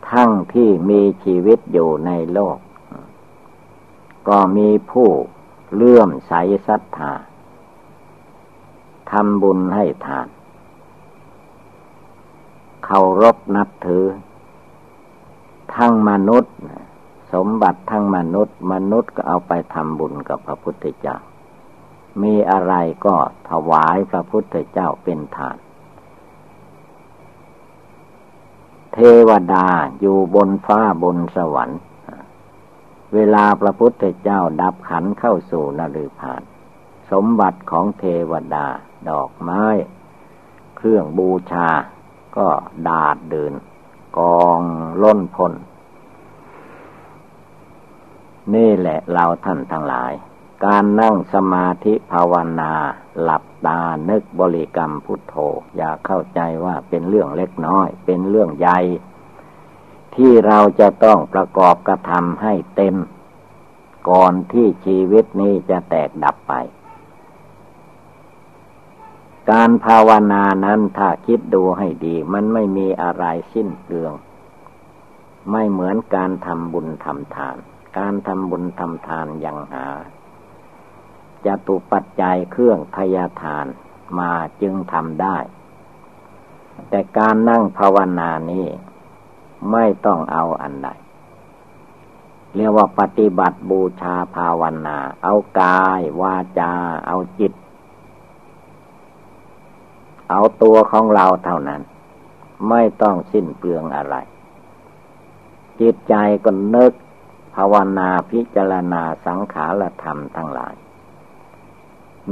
[0.09, 2.57] ทั้งที่มีชีวิตอยู่ในโลก
[4.27, 5.09] ก็มีผู้
[5.75, 6.33] เลื่อมใส
[6.67, 7.13] ศรัทธา
[9.11, 10.27] ทำบุญให้ทาน
[12.85, 14.05] เคารพนับถือ
[15.75, 16.53] ทั้งมนุษย์
[17.35, 21.17] สมบัติทั้งมนุษย์ มนุษย์ก็เอาไปทำบุญกับพระพุทธเจ้า
[22.21, 22.73] มีอะไร
[23.05, 23.15] ก็
[23.49, 25.57] ถวายพระพุทธเจ้าเป็นทาน
[28.93, 29.67] เทวดา
[29.99, 31.79] อยู่บนฟ้าบนสวรรค์
[33.13, 36.41] เวลาพระพุทธเจ้าดับขันเข้าสู่นฤพาน
[37.11, 38.67] สมบัติของเทวดา
[39.09, 39.63] ดอกไม้
[40.77, 41.69] เครื่องบูชา
[42.37, 42.47] ก็
[42.89, 43.53] ดาดเดิน
[44.17, 44.61] กอง
[45.03, 45.53] ล้นพ้น
[48.53, 50.13] นี่แหละเราท่านทั้งหลาย
[50.65, 52.73] การนั่งสมาธิภาวนา
[53.21, 53.79] หลับตา
[54.09, 55.35] นึกบริกรรมพุทโธ
[55.75, 58.79] อย่าเข้าใจว่าเป็นเรื่องเล็กน้อย เป็นเรื่องใหญ่
[60.15, 62.95] ที่เราจะต้องประกอบกระทำให้เต็ม
[64.09, 66.53] ก่อนที่ชีวิตนี้จะแตกดับไป
[69.51, 74.13] การภาวนานั้นถ้าคิดดูให้ดี มันไม่มีอะไรสิ้นเปลือง
[75.51, 77.57] ไม่เหมือนการทำบุญทำทาน
[77.97, 79.85] การทำบุญทำทานยังหา
[81.45, 83.65] จะตุปัจจัยเครื่องพยาทาน
[84.19, 84.31] มา
[84.61, 85.37] จึงทำได้
[86.89, 88.67] แต่การนั่งภาวนานี้
[89.71, 90.89] ไม่ต้องเอาอันใด
[92.55, 96.73] เรียกว่าปฏิบัติบูชาภาวนา เอากาย วาจา
[97.07, 97.53] เอาจิต
[100.29, 101.81] เอาตัวของเราเท่านั้น
[102.69, 104.15] ไม่ต้องสิ้นเปลืองอะไร
[105.81, 106.93] จิตใจก็นึก
[107.55, 110.75] ภาวนาพิจารณาสังขารธรรมทั้งหลาย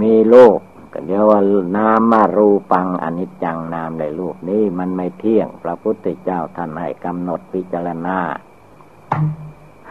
[0.01, 0.59] มีโลก
[0.93, 1.41] ก็เรียกว่า
[1.75, 8.19] นามารูปังอนิจจังนามในรูปนี้มันไม่เที่ยง พระพุทธเจ้าท่านให้กำหนดพิจารณา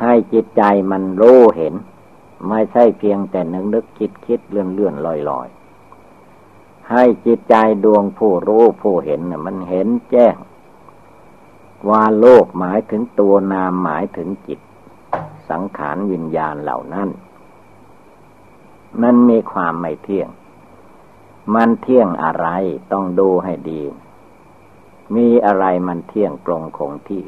[0.01, 1.75] ให้จิตใจมันรู้เห็น
[2.49, 5.49] ไม่ใช่เพียงแต่นึกนึกคิดคิดเลื่อนเลื่อนลอยลอย
[6.91, 10.37] ให้จิตใจดวงผู้รู้ผู้เห็นมันเห็นแจ้ง
[11.91, 14.61] ว่าโลกหมายถึงตัวนามหมายถึงจิต
[15.51, 17.09] สังขารวิญญาณเหล่านั้น
[19.03, 20.29] มันมีความไม่เที่ยง
[21.55, 22.49] มันเที่ยงอะไร
[22.93, 23.83] ต้องดูให้ดี
[25.17, 27.25] มีอะไรมันเที่ยงตรงคงที่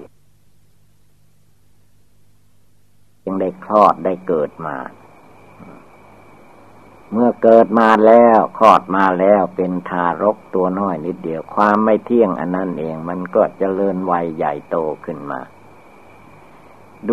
[3.25, 4.77] ยังได้คลอดได้เกิดมา
[7.13, 15.41] เมื่อเกิดมาแล้วคลอดมาแล้วเป็นทารกตัวน้อยนิดเดียว ความไม่เที่ยงอันนั้นเอง มันก็จเจริญวัยใหญ่โตขึ้นมา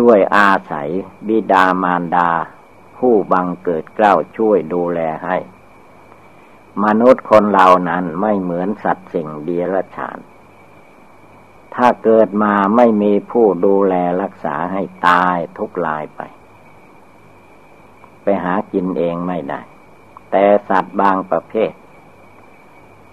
[0.00, 0.88] ด้วยอาศัย
[1.26, 2.30] บิดามารดา
[2.98, 5.36] ผู้บังเกิดเกล้าช่วยดูแลให้
[6.84, 10.18] มนุษย์คนเรานั้นไม่เหมือนสัตว์สิ่งเดียรฉาน
[11.74, 16.20] ถ้าเกิดมาไม่มีผู้ดูแลรักษาให้ตายทุกลายไป
[18.22, 19.60] ไปหากินเองไม่ได้
[20.30, 21.72] แต่สัตว์บางประเภท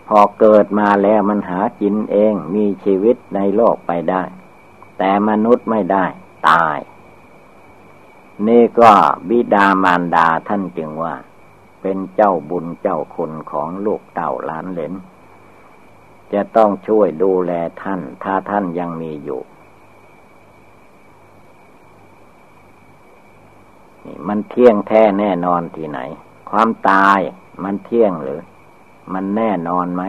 [0.07, 4.23] พอเกิดมาแล้วมันหากินเองมีชีวิตในโลกไปได้
[4.97, 6.05] แต่มนุษย์ไม่ได้
[6.47, 6.77] ตาย
[8.47, 8.91] นี่ก็
[9.29, 11.15] บิดามารดาท่านจึงว่า
[11.81, 14.93] เป็นเจ้าบุญเจ้าคุณของลูกเต่าล้านเหลน
[16.33, 19.41] จะต้องช่วยดูแลท่าน ถ้าท่านยังมีอยู่
[24.05, 25.99] นี่มันเที่ยงแท้แน่นอนที่ไหน
[26.49, 27.19] ความตาย
[27.63, 28.41] มันเที่ยงหรือ
[29.13, 30.03] มันแน่นอนไหม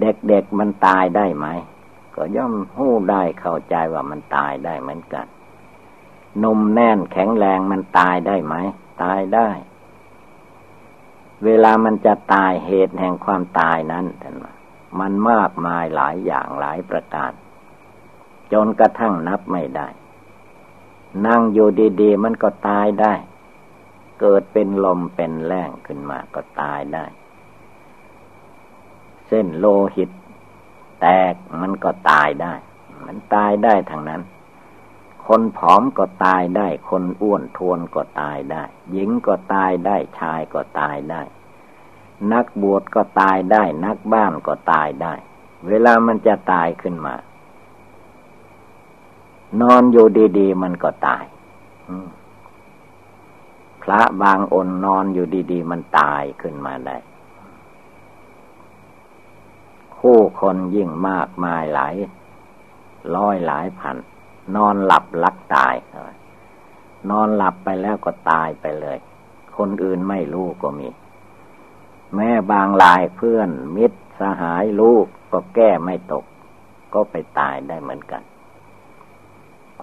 [0.00, 1.46] เด็กๆมันตายได้ไหม
[2.16, 5.26] ก็ย่อมหู้ได้เข้าใจว่ามันตายได้เหมือนกัน
[6.44, 8.54] นมแน่นแข็งแรงมันตายได้ไหม
[9.02, 9.48] ตายได้
[11.44, 14.36] เวลามันจะตายเหตุแห่งความตายนั้นท่าน
[15.00, 17.32] มันมากมายหลายอย่างหลายประการ
[18.52, 19.88] จนกระทั่งนับไม่ได้
[21.26, 21.68] นั่งอยู่
[22.00, 23.14] ดีๆมันก็ตายได้
[24.20, 27.04] เกิดเป็นลมเป็นแรงขึ้นมาก็ตายได้
[29.28, 30.10] เส้นโลหิต
[31.00, 32.54] แตกมันก็ตายได้
[33.06, 34.22] มันตายได้ทางนั้น
[35.26, 41.22] คนผอมก็ตายได้ คนอ้วนทวนก็ตายได้ หญิงก็ตายได้ ชายก็ตายได้
[42.32, 45.14] นักบวชก็ตายได้ นักบ้านก็ตายได้
[45.68, 47.14] เวลามันจะตายขึ้นมา
[49.60, 50.06] นอนอยู่
[50.38, 51.24] ดี ๆ มันก็ตาย
[53.82, 56.96] พระบางอนนอนอยู่ดี ๆ มันตายขึ้นมาได้
[60.00, 61.94] คู่คนยิ่งมากมายหลาย
[63.16, 63.96] ร้อยหลายพัน
[64.56, 65.74] นอนหลับลักตาย
[67.10, 68.98] นอนหลับไปแล้วก็ตายไปเลย
[69.56, 70.88] คนอื่นไม่รู้ก็มี
[72.14, 76.24] แม่บางลายเพื่อน มิตรสหายลูกก็แก้ไม่ตก
[76.94, 78.22] ก็ไปตายได้เหมือนกัน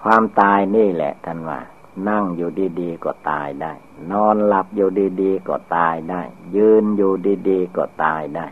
[0.02, 1.60] ความตายนี่แหละท่านว่า
[2.08, 2.50] นั่งอยู่
[2.80, 3.72] ดีๆก็ตายได้
[4.12, 4.90] นอนหลับอยู่
[5.22, 6.22] ดีๆก็ตายได้
[6.56, 7.12] ยืนอยู่
[7.48, 8.46] ดีๆก็ตายได้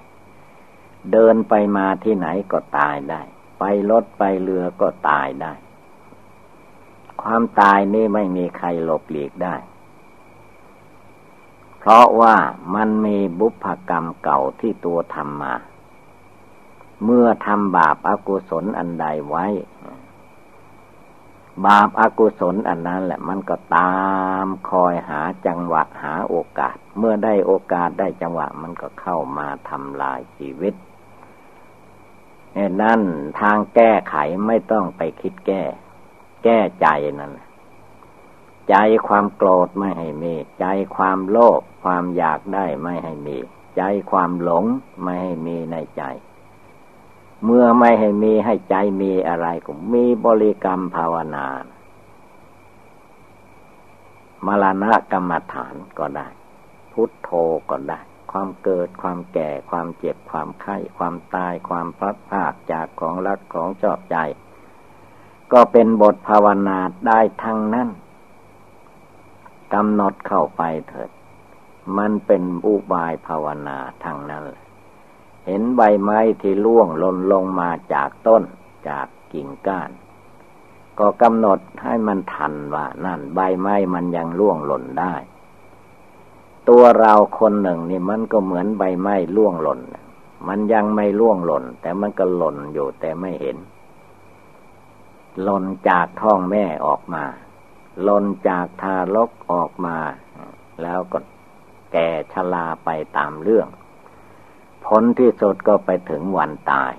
[1.12, 3.22] เดินไปมาที่ไหนก็ตายได้
[3.58, 5.52] ไปรถไปเรือก็ตายได้
[7.22, 9.56] ความตายนี่ไม่มีใครหลบหลีกได้
[11.78, 12.36] เพราะว่า
[12.74, 15.54] มันมีบุพกรรมเก่าที่ตัวทำมา
[17.04, 19.46] เมื่อทำบาปอากุศลอันใดไว้
[21.66, 23.96] บาปอากุศลอันนั้นแหละ มันก็ตา
[24.44, 30.74] มคอยหาจังหวะหาโอกาสเมื่อได้โอกาสได้จังหวะมันก็เข้ามาทำลายชีวิต
[32.82, 33.02] นั่น
[33.40, 34.16] ทางแก้ไข
[34.46, 35.62] ไม่ต้องไปคิดแก้
[36.44, 36.88] แก้ใจ
[37.20, 37.32] นั่น
[38.68, 38.76] ใจ
[39.08, 40.66] ความโกรธไม่ให้มี ใจ
[40.96, 43.36] ความโลภความอยากได้ไม่ให้มี
[43.76, 44.64] ใจความหลง
[45.02, 46.02] ไม่ให้มีในใจ
[47.44, 51.46] เมื่อไม่ให้มีให้ใจมีอะไรก็มีบริกรรมภาวนา
[54.46, 56.28] มรณะกรรมฐานก็ได้
[56.92, 57.30] พุทโธ
[57.70, 58.00] ก็ได้
[58.38, 64.16] ความเกิด ความแก่ ความเจ็บ ความไข้ ความตาย ความพลัดพรากจากของรักของชอบใจ
[65.52, 67.88] ก็เป็นบทภาวนาได้ทั้งนั้น
[69.74, 71.10] กำหนดเข้าไปเถิด
[71.98, 74.44] มันเป็นอุบายภาวนาทั้งนั้น
[75.46, 78.42] เห็นใบไม้ที่ล่วงหล่นลงมาจากต้น
[78.88, 79.90] จากกิ่งก้าน
[80.98, 85.14] ก็กำหนดให้มันทันว่า นั่นใบไม้มันยังล่วงหล่นได้
[86.68, 89.80] ตัวเราคนหนึ่งนี่มันก็เหมือนใบไม้ล่วงหล่น
[90.48, 93.56] มันยังไม่ล่วงหล่น แต่มันก็หล่นอยู่แต่ไม่เห็น
[95.42, 97.24] หล่นจากท้องแม่ออกมา
[98.02, 99.96] หล่นจากทารกออกมา
[100.82, 101.18] แล้วก็
[101.92, 103.68] แก่ชราไปตามเรื่อง
[104.84, 106.92] ผลที่สุดก็ไปถึงวันตาย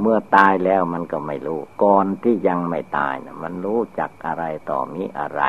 [0.00, 5.42] เมื่อตายแล้วมันก็ไม่รู้ ก่อนที่ยังไม่ตายนะมันรู้จักอะไรต่อมีอะไร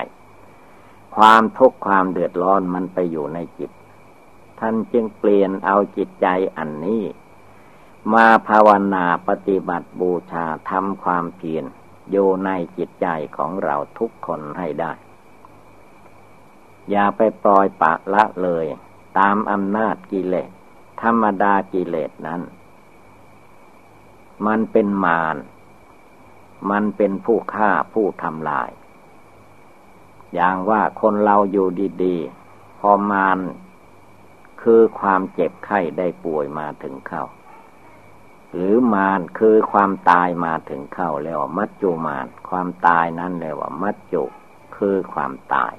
[1.16, 3.72] ความทุกข์ความเดือดร้อนมันไปอยู่ในจิต
[4.60, 6.28] ท่านจึงเปลี่ยนเอาจิตใจ
[6.58, 7.04] อันนี้
[8.14, 11.66] มาภาวนาปฏิบัติบูชาทำความเพียร
[12.12, 14.92] อยู่ในจิตใจของเราทุกคนให้ได้
[16.90, 18.66] อย่าไปปล่อยปะละเลย
[19.20, 20.50] ตามอำนาจกิเลส
[21.02, 22.42] ธรรมดากิเลสนั้น
[24.48, 25.36] มันเป็นมาร
[26.72, 28.70] มันเป็นผู้ฆ่าผู้ทำลาย
[30.34, 31.68] อย่างว่าคนเราอยู่
[32.04, 33.38] ดีๆ พอมาร
[34.62, 37.24] คือความเจ็บไข้ได้ป่วยมาถึงเข้า
[38.54, 44.24] หรือมารคือความตายมาถึงเข้าแล้วมัจจุมารความตายนั้นเลยว่า มัจจุ
[44.78, 45.74] คือความตาย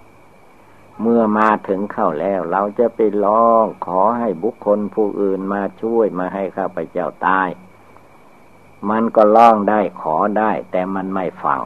[1.01, 7.49] เมื่อมาถึงเข้าแล้ว เราจะไปร้องขอให้บุคคลผู้อื่นมาช่วยมาให้ข้าพเจ้าตาย
[8.91, 11.61] มันก็ร้องได้ขอได้ แต่มันไม่ฟัง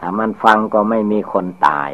[0.00, 1.90] ถ้ามันฟังก็ไม่มีคนตาย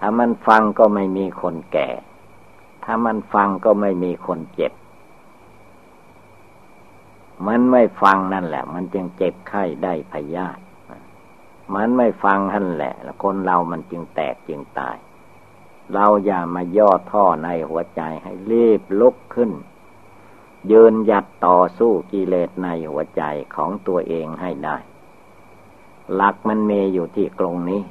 [0.00, 1.88] ถ้ามันฟังก็ไม่มีคนแก่
[2.84, 4.72] ถ้ามันฟังก็ไม่มีคนเจ็บ
[7.46, 10.62] มันไม่ฟังนั่นแหละ มันจึงเจ็บไข้ได้พยาธิ
[11.74, 14.96] มันไม่ฟังนั่นแหละ คนเรามันจึงแตกจึงตาย
[15.94, 19.52] เราอย่ามาย่อท่อในหัวใจให้รีบลุกขึ้น
[20.70, 23.22] ยืนหยัดต่อสู้กิเลสในหัวใจ
[23.54, 24.76] ของตัวเองให้ได้
[26.14, 27.82] หลักมันมีอยู่ที่กลงนี้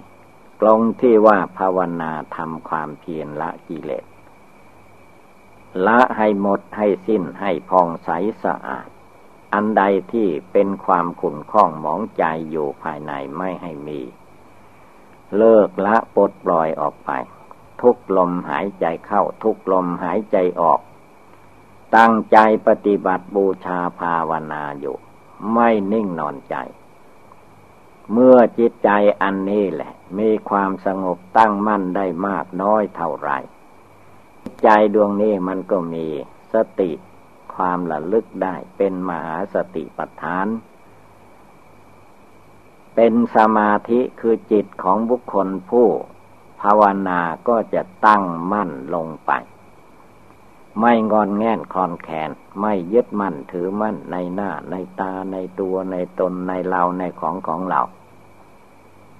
[0.61, 4.05] กลงที่ว่าภาวนาทำความเพียรละกิเลส
[5.87, 8.09] ละให้หมดให้สิ้นให้พองใส
[8.43, 8.87] สะอาด
[9.53, 13.99] อันใดที่เป็นความขุ่นข้องหมองใจอยู่ภายในไม่ให้มี
[15.37, 17.11] เลิกละปลดปล่อยออกไป
[17.81, 20.79] ทุกลมหายใจเข้าทุกลมหายใจออก
[21.95, 22.37] ตั้งใจ
[22.67, 24.97] ปฏิบัติบูชาภาวนาอยู่
[25.53, 26.55] ไม่นิ่งนอนใจ
[28.13, 28.89] เมื่อจิตใจ
[29.21, 33.31] อันนี้แหละ มีความสงบตั้งมั่นได้มากน้อยเท่าไร
[34.63, 36.05] ใจดวงนี้มันก็มี
[36.53, 36.91] สติ
[37.55, 40.47] ความระลึกได้เป็นมหาสติปัฏฐาน
[42.95, 45.87] เป็นสมาธิคือจิตของบุคคลผู้
[46.61, 49.31] ภาวนาก็จะตั้งมั่นลงไป
[50.81, 52.29] ไม่งอนแง่นคลอนแขน
[52.61, 57.81] ไม่ยึดมั่นถือมั่นในหน้าในตาในตัวในตนในเราในของของเรา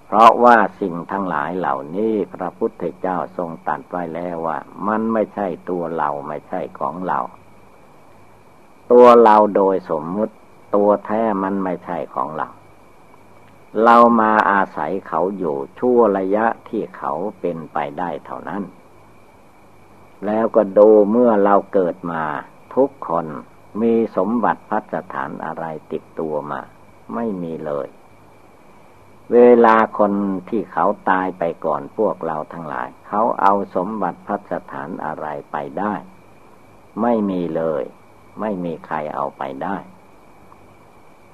[0.05, 7.19] เพราะว่าสิ่งทั้งหลายเหล่านี้พระพุทธเจ้าทรงตัดไว้แล้วว่า มันไม่ใช่ตัวเราไม่ใช่ของเรา
[8.91, 10.35] ตัวเราโดยสมมุติ
[10.75, 12.47] ตัวแท้มันไม่ใช่ของเรา
[13.83, 18.63] เรามาอาศัยเขาอยู่ชั่วระยะที่เขาเป็นไปได้เท่านั้น
[20.25, 22.23] แล้วก็ดูเมื่อเราเกิดมา
[22.75, 23.25] ทุกคน
[23.81, 26.61] มีสมบัติพัฒฐานอะไรติดตัวมา
[27.13, 27.87] ไม่มีเลย
[29.33, 30.13] เวลาคน
[30.49, 35.93] ที่เขาตายไปก่อนพวกเราทั้งหลาย เขาเอาสมบัติพัฒฐานอะไรไปได้
[37.01, 37.83] ไม่มีเลย
[38.39, 39.77] ไม่มีใครเอาไปได้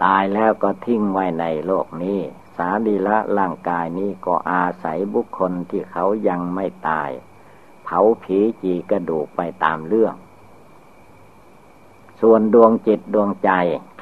[0.03, 2.19] ตายแล้วก็ทิ้งไว้ในโลกนี้
[2.57, 10.15] สาดีละร่างกายนี้ก็อาศัยบุคคลที่เขายังไม่ตายาผีจีกระดูกไปตามเรื่อง
[12.21, 13.51] ส่วนดวงจิตดวงใจ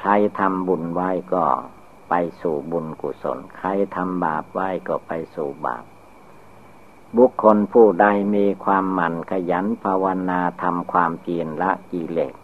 [0.00, 1.44] ใครทำบุญไว้ก็
[2.08, 5.84] ไปสู่บุญกุศล ใครทำบาปไว้ก็ไปสู่บาป
[7.16, 12.34] บุคคลผู้ใดมีความหมั่นขยันภาวนาทำความเพียรละกิเลส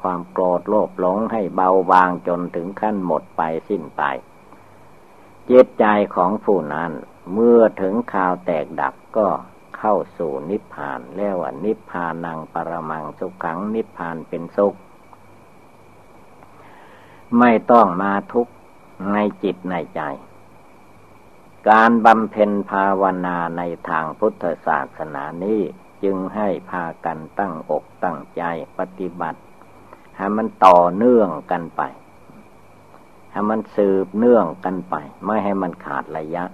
[0.00, 4.02] ความโกรธโลภหลงให้เบาบางจนถึงขั้นหมดไปสิ้นไป
[5.50, 6.90] จิตใจของผู้นั้น
[7.32, 9.28] เมื่อถึงข่าวแตกดับก็
[9.86, 14.74] เข้าสู่นิพพานเรียกว่านิพพานังปรมังสุขังนิพพานเป็นสุข
[17.38, 18.52] ไม่ต้องมาทุกข์
[19.12, 20.00] ในจิตในใจ
[21.70, 25.60] การบำเพ็ญภาวนาในทางพุทธศาสนานี้
[26.02, 28.42] จึงให้พากันตั้งอกตั้งใจ
[28.78, 29.40] ปฏิบัติ
[30.16, 31.82] ให้มันต่อเนื่องกันไป
[33.30, 36.44] ให้มันสืบเนื่องกันไป ไม่ให้มันขาดระยะ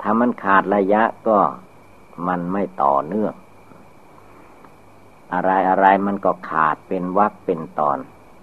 [0.00, 1.38] ถ้ามันขาดระยะก็
[2.28, 3.34] มันไม่ต่อเนื่อง
[5.32, 7.98] อะไรอะไรมันก็ขาดเป็นวักเป็นตอน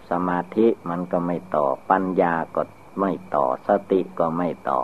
[0.10, 2.62] สมาธิมันก็ไม่ต่อ ปัญญาก็
[3.00, 4.80] ไม่ต่อ สติก็ไม่ต่อ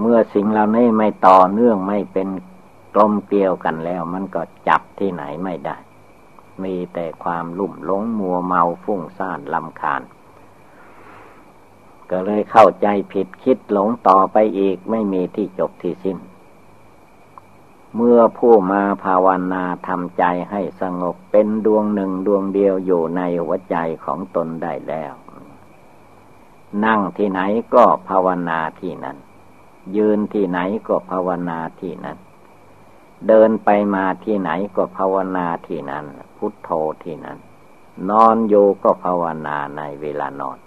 [0.00, 2.28] เมื่อสิ่งเหล่านี้ไม่ต่อเนื่องไม่เป็น
[2.94, 5.76] กลมเกลียวกันแล้ว มันก็จับที่ไหนไม่ได้
[6.62, 10.02] มีแต่ความลุ่มหลงมัวเมาฟุ้งซ่านลำคาญ
[12.10, 16.18] ก็เลยเข้าใจผิดคิดหลงต่อไปอีกไม่มีที่จบที่สิ้น
[17.96, 25.12] เมื่อผู้มาภาวนาทำใจให้สงบเป็นดวงหนึ่งดวงเดียวอยู่ในหัวใจของตนได้แล้ว
[26.84, 27.40] นั่งที่ไหน
[27.74, 29.16] ก็ภาวนาที่นั้น
[29.96, 32.18] ยืนที่ไหนก็ภาวนาที่นั้น
[33.28, 36.04] เดินไปมาที่ไหนก็ภาวนาที่นั้น
[36.36, 36.70] พุทโธ
[37.02, 37.38] ที่นั้น
[38.10, 40.58] นอนอยู่ก็ภาวนาในเวลานอน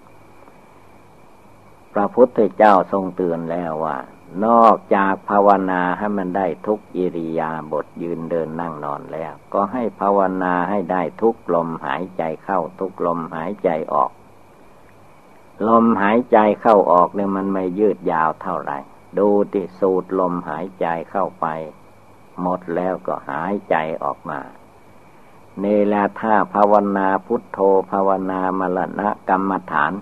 [1.92, 3.96] พระพุทธเจ้าทรงเตือนแล้วว่า
[4.44, 14.10] นอกจากภาวนาให้มันได้ทุกอิริยาบถยืนเดินนั่งนอนแล้ว ก็ให้ภาวนาให้ได้ทุกลมหายใจเข้าทุกลมหายใจออก
[15.68, 18.78] ลมหายใจเข้าออกเนี่ยมันไม่ยืดยาวเท่าไหร่
[19.18, 21.46] ดูที่สูดลมหายใจเข้าไป
[22.42, 24.40] หมดแล้วก็หายใจออกมา
[25.60, 27.58] เนลาท่าภาวนาพุทโธ
[27.90, 29.92] ภาวนา มรณะกรรมฐาน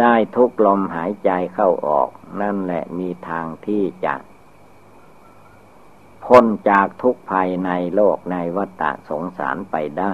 [0.00, 2.08] ได้ทุกลมหายใจเข้าออก
[2.40, 4.14] นั่นแหละมีทางที่จะ
[6.24, 10.12] พ้นจากทุกภัยในโลกในวัฏสงสารไปได้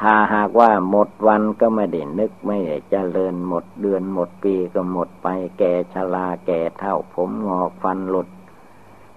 [0.00, 5.28] ถ้าหากว่าหมดวันก็ไม่ได้นึกไม่ได้เจริญหมดเดือนหมดปีก็หมดไป
[5.58, 8.28] แก่ชราแก่เท่าผมงอกฟันหลุด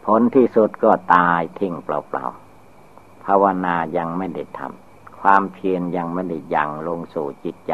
[0.06, 7.74] ผลที่สุดก็ตายทิ้งเปล่าๆภาวนายังไม่ได้ทำความเพียรยังไม่ได้ยังลงสู่จิตใจ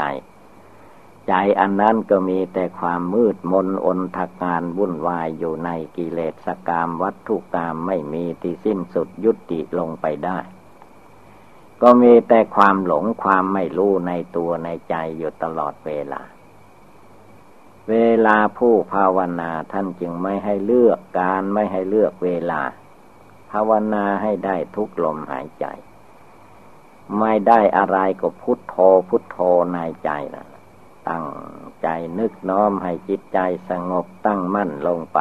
[1.28, 10.40] ใจอันนั้นก็มีแต่ความมืดมนอนทักานวุ่นวายอยู่ในกิเลสกามวัตถุกรรมไม่มีที่สิ้นสุดยุติลงไปได้
[11.82, 16.22] ก็มีแต่ความหลงความไม่รู้ในตัวในใจอยู่ตลอดเวลา
[17.90, 17.96] เว
[18.26, 22.62] ลาผู้ภาวนาท่านจึงไม่ให้เลือกการไม่ให้เลือกเวลา
[23.52, 25.66] ภาวนาให้ได้ทุกลมหายใจ
[27.20, 28.76] ไม่ได้อะไรก็พุทโธ
[29.10, 29.38] พุทโธ
[29.74, 30.48] ในใจนะ
[31.10, 31.26] ตั้ง
[31.82, 31.88] ใจ
[32.20, 33.40] นึกน้อมให้จิตใจ
[33.70, 35.20] สงบตั้งมั่นลงไป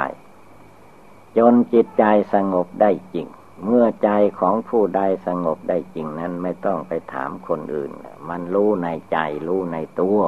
[1.39, 2.05] จนจิตใจ
[2.35, 3.27] สงบได้จริง
[3.67, 7.91] เมื่อใจของผู้ใดสงบได้จริงนั้นไม่ต้องไปถามคนอื่น
[8.29, 10.21] มันรู้ในใจรู้ในตัว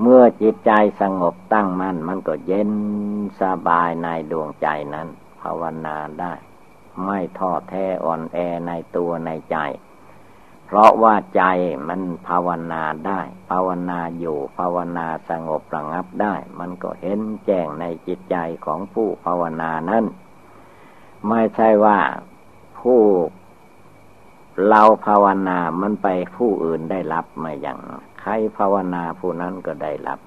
[0.00, 2.72] เมื่อจิตใจสงบตั้งมั่นมันก็เย็น
[3.40, 5.08] สบายในดวงใจนั้น
[5.40, 6.32] ภาวนาได้
[7.04, 9.56] ไม่ท้อแท้อ่อนแอในตัวในใจ
[10.66, 11.42] เพราะว่าใจ
[11.88, 20.04] มันภาวนาได้ ภาวนาอยู่ภาวนาสงบระงับได้ มันก็เห็นแจ้งในจิตใจของผู้ภาวนานั้น
[21.28, 21.98] ไม่ใช่ว่า
[22.80, 23.00] ผู้
[24.68, 27.78] เราภาวนามันไปผู้อื่นได้รับม่อย่าง
[28.20, 30.20] ใครภาวนาผู้นั้นก็ได้รับ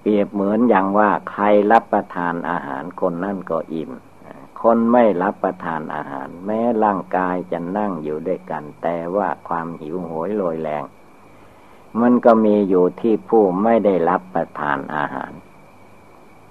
[0.00, 3.92] เปรียบเหมือนอย่างว่าใครรับประทานอาหารคนนั่นก็อิ่ม
[4.62, 10.84] คนไม่รับประทานอาหาร แม้ร่างกายจะนั่งอยู่ด้วยกัน แต่ว่าความหิวโหยโลยแรง
[12.00, 15.32] มันก็มีอยู่ที่ผู้ไม่ได้รับประทานอาหาร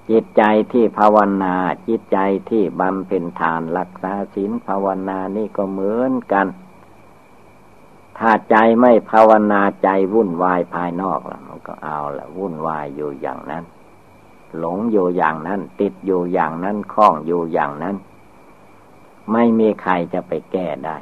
[0.10, 0.44] จิตใจ
[0.74, 1.56] ที่ภาวนา
[1.88, 2.18] จิตใจ
[2.50, 6.48] ที่บำเพ็ญทานรักษาศีลภาวนานี่ก็เหมือนกัน
[8.18, 13.64] ถ้าใจไม่ภาวนาใจวุ่นวายภายนอกแล้วมันก็เอาละวุ่นวายอยู่อย่างนั้น
[14.58, 17.96] หลงอยู่อย่างนั้น ติดอยู่อย่างนั้นคล้องอยู่อย่างนั้น
[19.32, 20.98] ไม่มีใครจะไปแก้ได้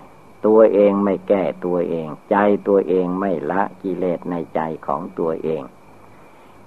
[0.46, 2.36] ตัวเองไม่แก้ตัวเอง ใจ
[2.68, 5.64] ตัวเองไม่ละกิเลสในใจของตัวเอง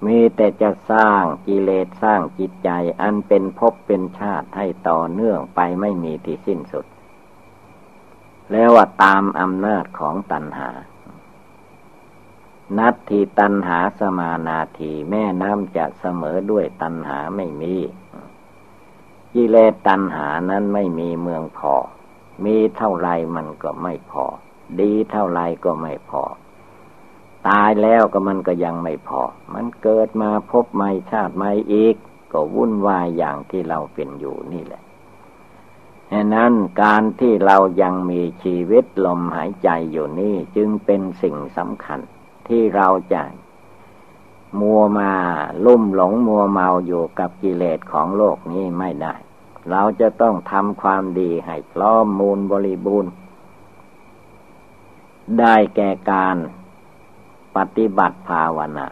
[0.06, 2.70] มีแต่จะสร้างกิเลสสร้างจิตใจ
[3.00, 6.86] อันเป็นภพเป็นชาติให้ต่อเนื่องไปไม่มีที่สิ้นสุด
[8.52, 10.70] แล้วว่าตามอำนาจของตัณหา
[12.76, 17.74] นัตทีตันหาสมานาทีแม่น้ำจะเสมอด้วยตันหาไม่มี
[19.34, 21.74] กิเลสตันหานั้นไม่มีเมืองพอ
[22.44, 24.24] มีเท่าไรมันก็ไม่พอ
[24.80, 26.22] ดีเท่าไรก็ไม่พอ
[27.48, 29.22] ตายแล้วก็มันก็ยังไม่พอ
[29.54, 31.96] มันเกิดมาพบใหม่ชาติใหม่อีก
[32.32, 34.82] ก็วุ่นวายอย่างที่เราเป็นอยู่นี่แหละ
[36.12, 36.52] ฉะนั้น
[36.82, 42.00] การที่เรายังมีชีวิตลมหายใจอยู่นี่จึงเป็นสิ่งสำคัญ
[42.49, 43.22] ที่เราจะ
[44.61, 45.12] มัวมา
[45.64, 49.14] ลุ่มหลงมัวเมาอยู่กับกิเลสของโลกนี้ไม่ได้
[49.70, 53.12] เราจะต้องทำความดีให้พร้อมมูลบริบูรณ์
[55.40, 56.36] ได้แก่การ
[57.57, 58.88] ปฏิบัติภาวนา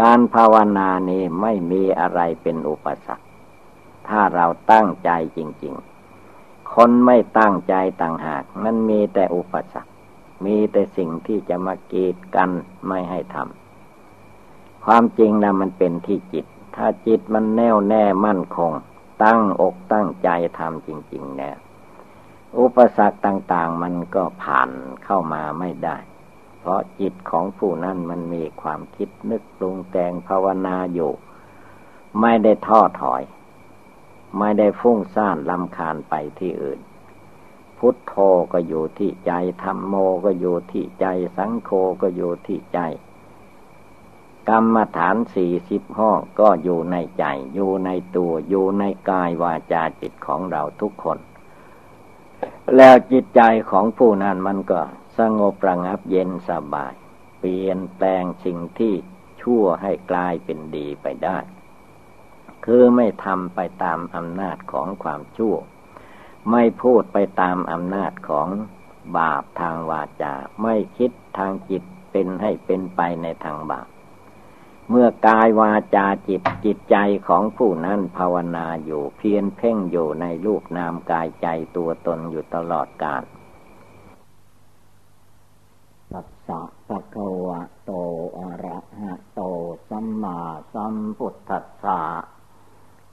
[0.00, 3.26] การภาวนานี้ไม่มีอะไรเป็นอุปสรรค
[4.08, 5.74] ถ้าเราตั้งใจจริง
[6.22, 9.93] ๆ คนไม่ตั้งใจต่างหาก มันมีแต่อุปสรรค
[10.44, 12.50] มีแต่สิ่งที่จะมากีดกัน
[12.88, 18.72] ไม่ให้ทำความจริงนะมันเป็นที่จิต ถ้าจิตมันแน่วแน่มั่นคง
[19.24, 20.28] ตั้งอกตั้งใจ
[20.58, 21.56] ทำจริงๆเนี่ย
[22.58, 24.70] อุปสรรคต่าง ๆ มันก็ผ่าน
[25.04, 25.96] เข้ามาไม่ได้
[26.58, 31.12] เพราะจิตของผู้นั้นมันมีความคิดนึกปรุงแต่งภาวนาอยู่
[32.20, 33.22] ไม่ได้ท้อถอย
[34.38, 36.80] ไม่ได้ฟุ้งซ่านลำคาญไปที่อื่น
[37.86, 38.16] พุทโธ
[38.52, 39.32] ก็อยู่ที่ใจ
[39.62, 41.06] ธรรมโมก็อยู่ที่ใจ
[41.36, 41.70] สังโฆ
[42.02, 42.78] ก็อยู่ที่ใจ
[44.48, 46.10] กรรมฐานสี่สิบห้อ
[46.40, 47.24] ก็อยู่ในใจ
[47.54, 51.18] อยู่ในตัว อยู่ในกายวาจาจิตของเราทุกคน
[52.76, 54.80] แล้วจิตใจของผู้นั้นมันก็
[55.18, 56.94] สงบระงับเย็นสบาย
[57.38, 58.94] เปลี่ยนแปลงสิ่งที่
[59.40, 61.38] ชั่วให้กลายเป็นดีไปได้
[62.64, 65.56] คือไม่ทำไปตามอำนาจของความชั่ว
[66.50, 68.48] ไม่พูดไปตามอำนาจของ
[69.18, 73.86] บาปทางวาจา ไม่คิดทางจิตเป็นให้เป็นไปในทางบาป
[74.90, 76.96] เมื่อกายวาจาจิตจิตใจ
[77.28, 83.22] ของผู้นั้นภาวนาอยู่เพียรเพ่งอยู่ในรูปนามกายใจตัวตนอยู่ตลอดกาล
[86.10, 87.92] สัพสะปะคะวะโต
[88.38, 89.40] อะระหะโต
[89.88, 90.38] สัมมา
[90.74, 92.00] สัมพุทธัสสะ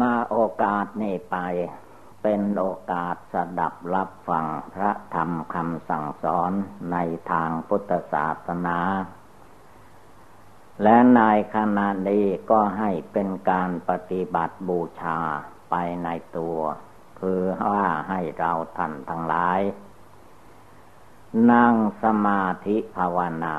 [0.00, 1.36] มาโอกาสนี้ไป
[2.22, 6.52] เป็นโอกาสสดับรับฟังพระธรรมคำสั่งสอน
[6.92, 6.96] ใน
[7.30, 8.78] ทางพุทธศาสนา
[10.82, 11.22] และใน
[11.54, 15.18] ขณะนี้ก็ให้เป็นการปฏิบัติบูชา
[15.70, 15.74] ไป
[16.04, 16.58] ในตัว
[17.20, 19.60] คือว่าให้เราท่านทั้งหลาย
[21.52, 23.56] นั่งสมาธิภาวนา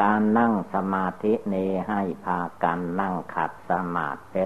[0.00, 4.44] การนั่งสมาธินี้ให้พากันนั่งขัดสมาธิ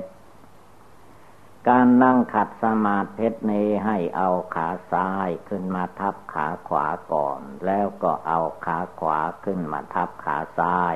[1.68, 10.94] การนั่งขัดสมาธินี้ให้เอาขาซ้ายขึ้นมาทับขาขวาก่อน แล้วก็เอาขาขวาขึ้นมาทับขาซ้าย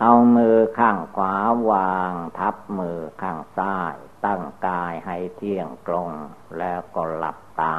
[0.00, 1.34] เอามือข้างขวา
[1.70, 3.94] วางทับมือข้างซ้าย
[4.24, 6.10] ตั้งกายให้เที่ยงตรง
[6.58, 7.78] แล้วก็หลับตา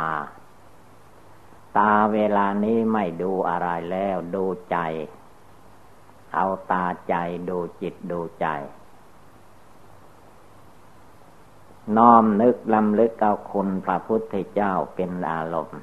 [1.77, 4.77] ตาเวลานี้ไม่ดูอะไรแล้วดูใจ
[6.35, 7.15] เอาตาใจ
[7.49, 8.47] ดูจิตดูใจ
[11.97, 15.81] น้อมนึกลำลึกเอาคุณพระพุทธเจ้าเป็นอารมณ์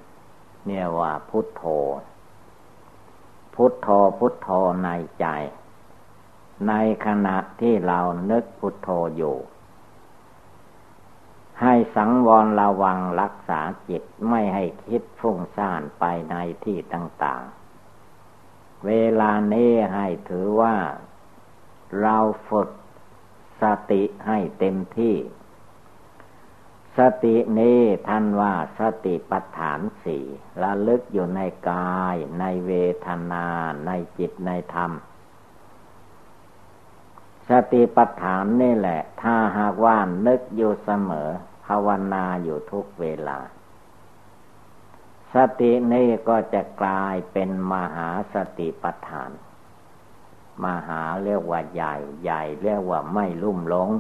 [0.67, 1.65] เนี่ยว่าพุทโธ
[3.55, 3.89] พุทโธ
[4.19, 4.49] พุทโธ
[4.85, 4.89] ใน
[5.21, 5.27] ใจ
[6.69, 6.73] ใน
[7.07, 8.01] ขณะที่เรา
[8.31, 9.37] นึกพุทโธอยู่
[11.63, 17.43] ให้สังวรระวังรักษาจิตไม่ให้คิดฟุ้งซ่านไปในที่ต่าง
[18.15, 20.77] ๆ เวลานี้ให้ถือว่า
[22.01, 22.71] เราฝึก
[23.61, 25.15] สติให้เต็มที่
[26.99, 30.25] สตินี้ท่านว่าสติปัฏฐานสี่
[30.63, 31.41] ระลึกอยู่ใน
[31.71, 32.73] กาย ในเว
[33.07, 33.47] ทนา
[33.87, 34.93] ในจิตในธรรม
[37.49, 41.31] สติปัฏฐานนี่แหละ ถ้าหากว่านึกอยู่เสมอ
[41.67, 43.39] ภาวนาอยู่ทุกเวลา
[45.35, 49.31] สตินี้ก็จะกลายเป็นมหาสติปัฏฐาน
[50.65, 53.91] มหาเรียกว่าใหญ่ ใหญ่เรียกว่าไม่ลุ่มหลง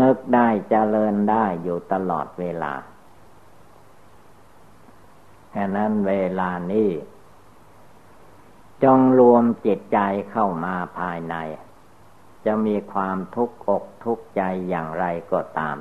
[0.00, 2.74] นึกได้เจริญได้อยู่ตลอดเวลา
[5.50, 6.90] แค่นั้นเวลานี้
[8.84, 9.98] จงรวมจิตใจ
[10.30, 11.34] เข้ามาภายใน
[12.44, 15.78] จะมีความทุกข์อกทุกข์ใจอย่างไรก็ตาม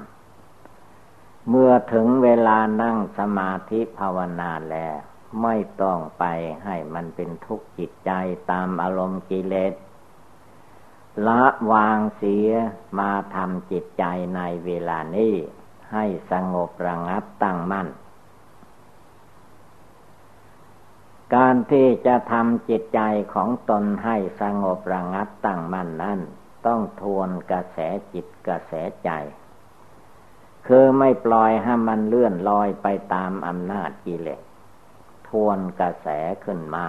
[1.49, 4.95] เมื่อถึงเวลานั่งสมาธิภาวนาแล้ว
[5.41, 6.23] ไม่ต้องไป
[6.63, 8.11] ให้มันเป็นทุกข์จิตใจ
[8.51, 9.73] ตามอารมณ์กิเลส
[11.25, 12.49] ละวางเสีย
[12.99, 14.03] มาทำจิตใจ
[14.35, 15.35] ในเวลานี้
[15.93, 17.87] ให้สงบระงับตั้งมั่น
[21.35, 23.01] การที่จะทำจิตใจ
[23.33, 26.19] ของตนให้สงบระงับตั้งมั่นนั้น
[26.65, 27.77] ต้องทวนกระแส
[28.13, 29.09] จิตกระแสใจ
[30.67, 34.41] คือไม่ปล่อยให้มันเลื่อนลอยไปตามอำนาจกิเลส
[35.27, 36.07] ทวนกระแส
[36.45, 36.87] ขึ้นมา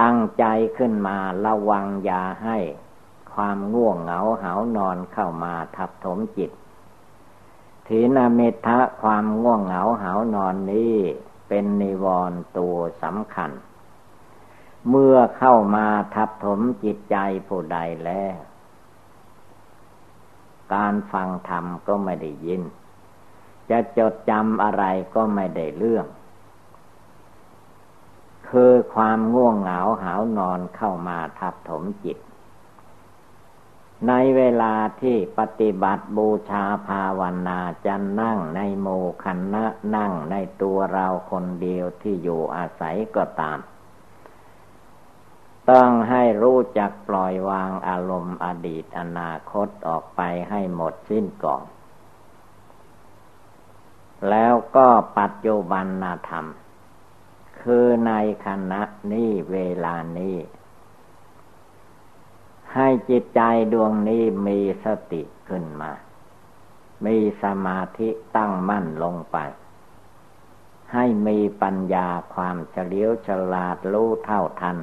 [0.00, 0.44] ตั้งใจ
[0.76, 2.58] ขึ้นมาระวังอย่าให้
[3.34, 6.50] ความง่วงเหงาเหานอนเข้ามาทับถมจิต
[7.86, 10.94] ถีนามิทะความง่วงเหงาหานอนนี้
[11.48, 13.50] เป็นนิวรณ์ตัวสำคัญ
[14.88, 17.16] เมื่อเข้ามาทับถมจิตใจ
[17.46, 18.36] ผู้ใดแล้ว
[20.74, 22.62] การฟังธรรมก็ไม่ได้ยิน
[23.70, 24.84] จะจดจำอะไร
[25.14, 26.06] ก็ไม่ได้เรื่อง
[28.58, 32.18] คือความง่วงเหงาหานอนเข้ามาทับถมจิต
[34.08, 38.88] ในเวลาที่ปฏิบัติบูชาภาวนาจะนั่งในโม
[39.22, 39.64] คันนะ
[39.96, 43.58] นั่งในตัวเราคนเดียวที่อยู่อาศัยก็ตาม
[45.70, 51.64] ต้องให้รู้จักปล่อยวางอารมณ์อดีตอนาคตออกไปให้หมดสิ้นก่อน
[54.30, 54.88] แล้วก็
[55.18, 55.86] ปัจจุบัน
[56.30, 56.46] ธรรม
[57.64, 58.12] คือใน
[58.46, 60.36] ขณะนี้เวลานี้
[62.74, 63.40] ให้จิตใจ
[63.72, 65.92] ดวงนี้มีสติขึ้นมา
[67.06, 69.36] มีสมาธิตั้งมั่นลงไป
[70.92, 74.76] ให้มีปัญญาความเฉลียวฉลาดรู้เท่าทัน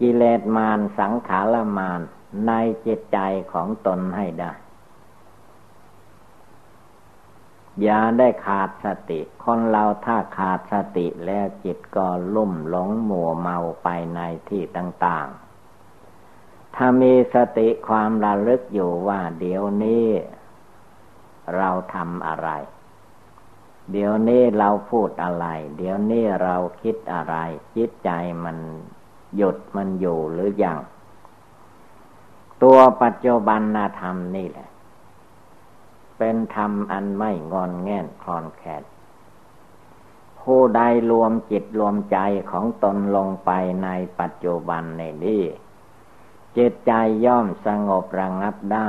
[0.00, 2.00] กิเลสมารสังขารมาร
[2.46, 2.52] ใน
[2.86, 3.18] จิตใจ
[3.52, 4.52] ของตนให้ได้
[7.82, 15.26] อย่าได้ขาดสติ คนเราถ้าขาดสติแล้วจิตก็ลุ่มหลงหมัวเมาไปในที่ต่าง
[16.02, 20.06] ๆ ถ้ามีสติความระลึกอยู่ว่าเดี๋ยวนี้
[21.56, 22.50] เราทำอะไร
[23.92, 27.34] เดี๋ยวนี้เราพูดอะไร เดี๋ยวนี้เราคิดอะไร
[27.76, 28.10] จิตใจ
[28.44, 28.56] มัน
[29.36, 30.78] หยุดมันอยู่หรืออยัง
[32.62, 33.60] ตัวปัจจุบัน
[34.00, 34.69] ธรรมนี่แหละ
[36.20, 38.82] เป็นธรรมอันไม่งอนแง่นคลอนแคด
[40.40, 42.18] ผู้ใดรวมจิตรวมใจ
[42.50, 43.50] ของตนลงไป
[43.84, 43.88] ใน
[44.20, 45.42] ปัจจุบันในนี้
[46.56, 46.92] จิตใจ
[47.24, 48.88] ย่อมสงบระงับได้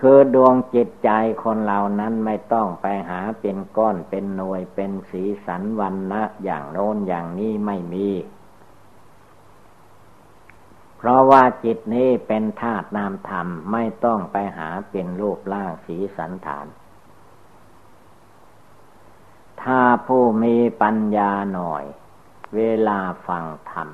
[0.00, 1.10] คือดวงจิตใจ
[1.42, 8.08] คนเหล่านั้นไม่ต้องไปหาเป็นก้อนเป็นหน่วยเป็นสีสันวันนะอย่างโน้นอย่างนี้ไม่มี
[11.02, 16.66] เพราะว่าจิตนี้เป็นธาตุนามธรรมไม่ต้องไปหาเป็นรูปร่างสีสันฐาน
[19.62, 21.84] ถ้าผู้มีปัญญาหน่อย
[22.56, 23.88] เวลาฟังธรรม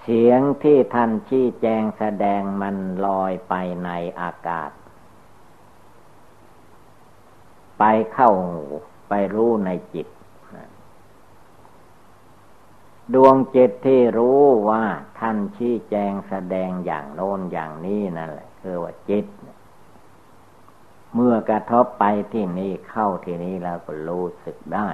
[0.00, 2.76] เสียงที่ท่านชี้แจงแสดงมัน
[3.06, 3.90] ลอยไปใน
[4.20, 4.70] อากาศ
[7.78, 8.64] ไปเข้าหู
[9.08, 10.06] ไปรู้ในจิต
[13.14, 14.40] ดวงจิตที่รู้
[14.70, 14.84] ว่า
[15.18, 19.26] ท่านชี้แจงแสดงอย่างโน้นอย่างนี้นั่นแหละคือว่าจิต
[21.14, 24.88] เมื่อกระทบไปที่นี้เข้าที่นี้แล้วก็รู้สึกได้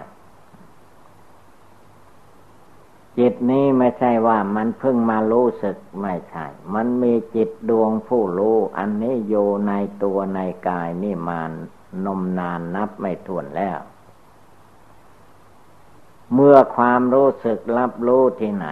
[3.19, 9.35] จิตนี้ไม่ใช่ว่ามันเพิ่งมารู้สึกไม่ใช่ มันมีจิตดวงผู้รู้อันนี้โย
[9.69, 11.41] ในตัวในกายนี่มา
[12.05, 13.79] นมนานนับไม่ถ้วนแล้ว
[16.35, 18.69] เมื่อความรู้สึกรับรู้ที่ไหน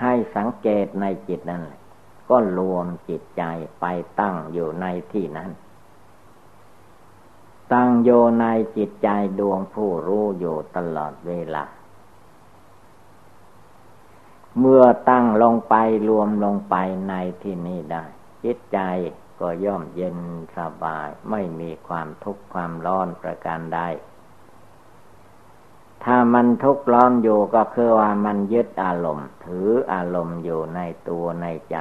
[0.00, 1.80] ให้สังเกตในจิตนั่นแหละ
[2.28, 3.42] ก็รวมจิตใจ
[3.80, 3.84] ไป
[4.20, 5.50] ตั้งอยู่ในที่นั้น
[7.72, 8.10] ตั้งโย
[8.40, 8.46] ใน
[8.76, 9.08] จิตใจ
[9.38, 11.64] ดวงผู้รู้อยู่ตลอดเวลา
[14.58, 15.74] เมื่อตั้งลงไป
[16.08, 16.76] รวมลงไป
[17.08, 18.04] ในที่นี้ได้
[18.44, 18.78] จิตใจ
[19.40, 20.18] ก็ย่อมเย็น
[20.56, 23.80] สบาย ไม่มีความทุกข์ความร้อนประการใด
[26.04, 31.76] ถ้ามันทุกข์ร้อนอยู่ก็คือว่ามันยึดอารมณ์ ถืออารมณ์อยู่ในตัวในใจ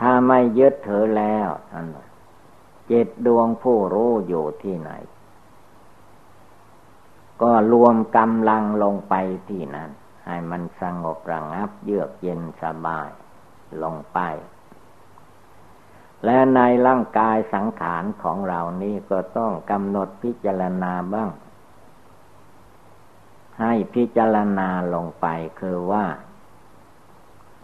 [0.00, 1.86] ถ้าไม่ยึดถือแล้วท่าน
[2.90, 4.90] จิตดวงผู้รู้อยู่ที่ไหน
[7.42, 9.14] ก็รวมกำลังลงไป
[9.48, 9.90] ที่นั้น
[10.26, 13.08] ให้มันสงบระงับเยือกเย็นสบาย
[13.82, 14.18] ลงไป
[16.24, 21.28] และในร่างกายสังขารของเรานี่ก็ต้องกำหนดพิจารณาบ้าง
[23.60, 25.26] ให้พิจารณาลงไป
[25.60, 26.06] คือว่า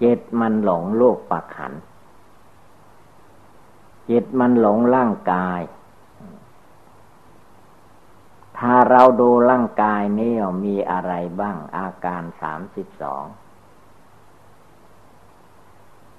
[0.02, 1.72] จิตมันหลงโลกประขัน
[4.10, 5.60] จิตมันหลงร่างกาย
[8.58, 10.32] ถ้าเราดูร่างกายนี้
[10.64, 13.24] มีอะไรบ้างอาการสามสิบสอง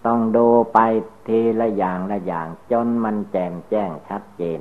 [0.06, 0.80] ต้องดูไป
[1.28, 4.60] ทีละอย่างละอย่างจนมันแจ่มแจ้งชัดเจน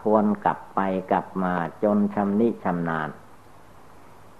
[0.00, 0.80] ทวนกลับไป
[1.10, 3.08] กลับมาจนชำนิชำนาญ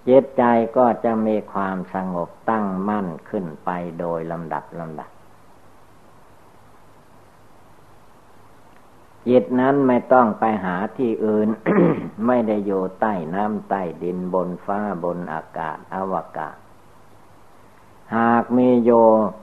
[0.09, 0.43] จิตใจ
[0.77, 5.11] ก็จะมีความสงบตั้งมั่นขึ้นไปโดยลำดับลำดับ
[9.29, 11.49] จิตนั้นไม่ต้องไปหาที่อื่น
[12.27, 16.57] ไม่ได้อยู่ใต้น้ำใต้ดินบนฟ้าบนอากาศอวกาศ
[18.17, 18.91] หากมีโย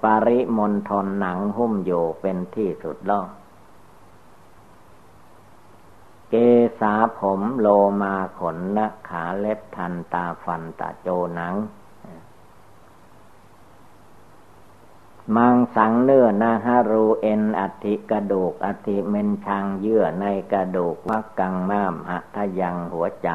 [0.04, 1.92] ปริมณฑลหนังหุ้มโย
[2.22, 3.22] เป็นที่สุดล่อ
[6.34, 6.38] เก
[6.82, 7.68] ษาผมโล
[8.02, 11.56] มาขนนะขาเล็บทันตาฟันตาโจหนัง
[15.36, 23.30] มังสังเนื้อนาฮารูเอ็นอธิกระดูกอธิเมนชังเยื่อในกระดูกวักกังม้ามหัทยังหัวใจ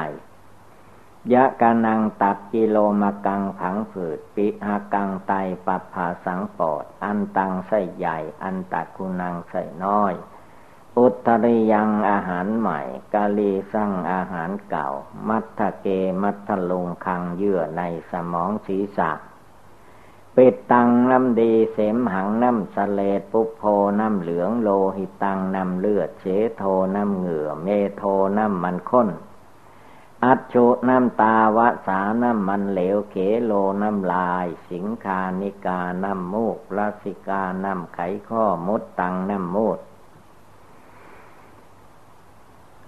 [1.33, 5.33] ยะกานังตัดกิโลมากังผังฝืด ปิหากังไต
[5.65, 10.13] ปัปภาสังปอด อันตังไส้ใหญ่ อันตักุนังไส้น้อย
[10.97, 12.79] อุตริยังอาหารใหม่
[13.13, 14.87] กาลีสั่งอาหารเก่า
[15.27, 15.87] มัทเก
[16.21, 17.81] มัทลุงคังเยื่อใน
[18.11, 19.11] สมองศีรษะ
[20.35, 23.63] ปิดตังน้ำดีเสมหังน้ำสเลดปุโพ
[23.99, 26.25] น้ำเหลืองโลหิตังน้ำเลือดเช
[26.57, 26.63] โท
[26.95, 27.67] น้ำเหงื่อ เม
[27.97, 28.03] โท
[28.37, 29.09] น้ำมันข้น
[30.23, 39.79] อัจฉุน้ำตาวะสาน้ำมันเหลวเขโลน้ำลาย สิงคานิกาน้ำมูกลาสิกาน้ำไขข้อมุดตังน้ำมูด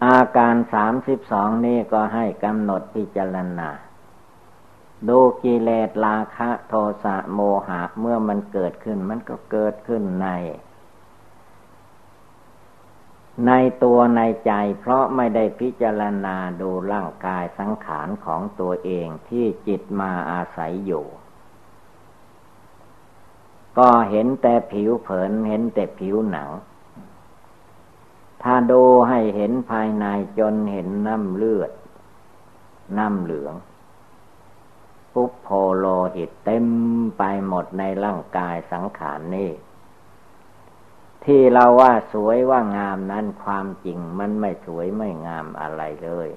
[0.05, 3.69] อาการสามสิบสองนี้ก็ให้กำหนดพิจารณา
[5.07, 6.73] ดูกิเลสราคะโท
[7.03, 10.27] สะโมหะเมื่อมันเกิดขึ้นมันก็เกิดขึ้นใน
[13.47, 13.51] ใน
[13.83, 21.05] ตัวในใจเพราะไม่ได้พิจารณาดูร่างกายสังขารของตัวเองที่จิตมาอาศัยอยู่
[23.77, 26.49] ก็เห็นแต่ผิวเผินเห็นแต่ผิวหนัง
[28.43, 30.05] ถ้าดูให้เห็นภายใน
[30.39, 31.71] จนเห็นน้ำเลือด
[32.97, 33.53] น้ำเหลือง
[35.13, 35.85] ปุ๊บโพโล
[36.15, 36.65] หิตเต็ม
[37.17, 39.51] ไปหมดในร่างกายสังขารนนี่
[41.25, 46.29] ที่เราว่าสวยว่างามนั้นความจริงมันไม่สวยไม่งามอะไรเลย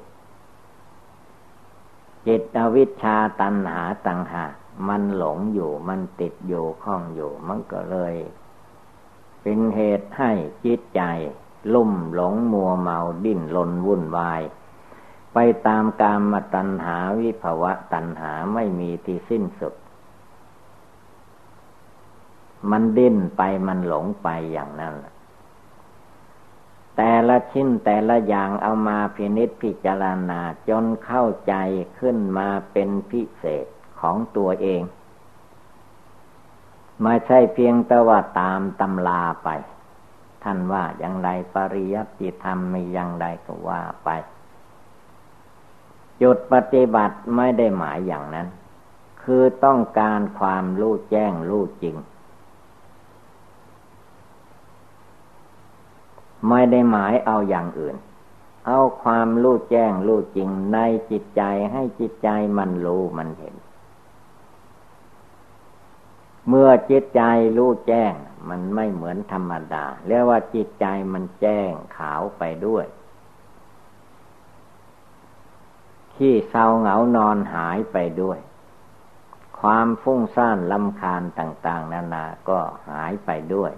[2.26, 4.44] จิตอวิชชาตันหาตังหา
[4.88, 8.14] มันหลงอยู่มันติดอยู่ข้องอยู่ มันก็เลย
[9.42, 10.30] เป็นเหตุให้
[10.64, 11.02] จิตใจ
[11.74, 14.42] ลุ่มหลงมัวเมาดิ้นลนวุ่นวาย
[15.34, 19.74] ไปตามกามตัณหาวิภวะตัณหาไม่มีที่สิ้นสุด
[22.70, 24.94] มันดิ้นไปมันหลงไปอย่างนั้น
[26.96, 31.54] แต่ละชิ้นแต่ละอย่างเอามาพินิษพิจารณาจนเข้าใจ
[31.98, 33.66] ขึ้นมาเป็นพิเศษ
[34.00, 34.82] ของตัวเอง
[37.02, 39.48] ไม่ใช่เพียงแต่ว่าตามตำลาไป
[40.42, 44.08] ท่านว่าอย่างไรปริยัติธรรมไม่อย่างไรก็ว่าไป
[46.22, 48.46] จุดปฏิบัติไม่ได้หมายอย่างนั้น
[49.22, 51.96] คือต้องการความรู้แจ้งรู้จริง
[56.48, 57.96] ไม่ได้หมายเอาอย่างอื่น
[58.66, 60.78] เอาความรู้แจ้งรู้จริงใน
[61.10, 62.28] จิตใจให้จิตใจ
[62.58, 63.51] มันรู้มันเห็น
[66.48, 67.22] เมื่อจิตใจ
[67.56, 68.14] รู้แจ้ง
[68.48, 72.86] มันไม่เหมือนธรรมดา เรียกว่าจิตใจมันแจ้งขาวไปด้วย
[76.14, 78.38] ขี้เศร้าเหงานอนหายไปด้วย
[79.60, 82.58] ความฟุ้งซ่านลำคาญต่าง ๆ นานาก็
[82.90, 83.72] หายไปด้วย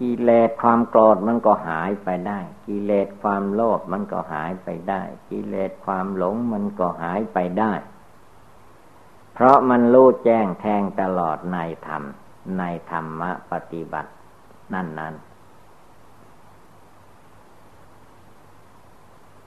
[0.00, 7.72] กิเลสความโกรธมันก็หายไปได้ กิเลสความโลภมันก็หายไปได้ กิเลสความหลงมันก็หายไปได้
[9.40, 12.02] เพราะมันรู้แจ้งแทงตลอดในธรรม
[12.58, 14.10] ในธรรมะปฏิบัติ
[14.74, 15.14] นั่นนั้น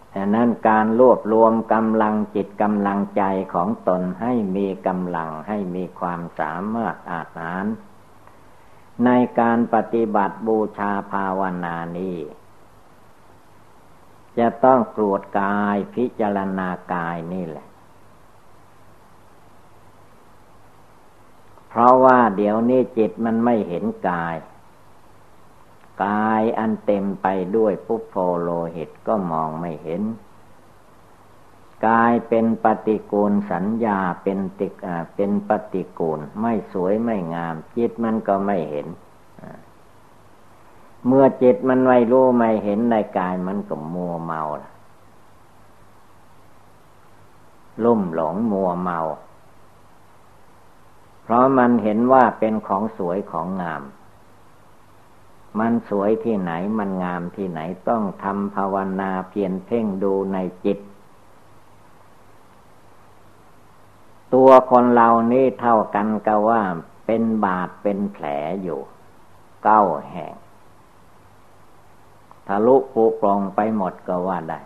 [0.10, 3.24] แต่นั้นการรวบรวมกำลังจิตกำลังใจ
[3.54, 7.64] ของตนให้มีกำลังให้มีความสามารถอาหาร
[9.06, 12.18] ในการปฏิบัติบูชาภาวนานี้
[14.38, 17.68] จะต้องตรวจกายพิจารณากายนี่แหละ
[21.74, 24.36] เพราะว่าเดี๋ยวนี้จิตมันไม่เห็นกาย
[26.06, 30.02] กายอันเต็มไปด้วยปุพโฟโลหิตก็มองไม่เห็น
[31.88, 34.74] กายเป็นปฏิกูลสัญญาเป็นติก
[35.16, 38.88] เป็นปฏิกูล ไม่สวยไม่งาม จิตมันก็ไม่เห็น
[41.06, 44.42] เมื่อจิตมันไม่รู้ไม่เห็นในกายมันก็มัวเมา
[47.84, 49.00] ลุ่มหลงมัวเมา
[51.32, 53.84] ราะมันเห็นว่าเป็นของสวยของงาม
[55.60, 57.60] มันสวยที่ไหนมันงามที่ไหน
[57.90, 60.80] ต้องทำภาวนาเพียรเพ่งดูในจิต
[64.34, 66.62] ตัวคนเรานี่เท่ากันกับว่า
[67.06, 68.26] เป็นบาดเป็นแผล
[68.64, 68.80] อยู่
[69.64, 70.36] เก้าแห่ง
[72.48, 74.60] ทะลุปุปองไปหมดก็ว่าได้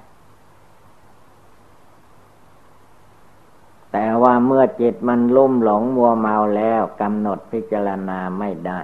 [3.92, 8.80] แแต่ ว่าเมื่อจิตมันลุ่มหลงมัวเมาแล้วกำหนดพิจารณาไม่ได้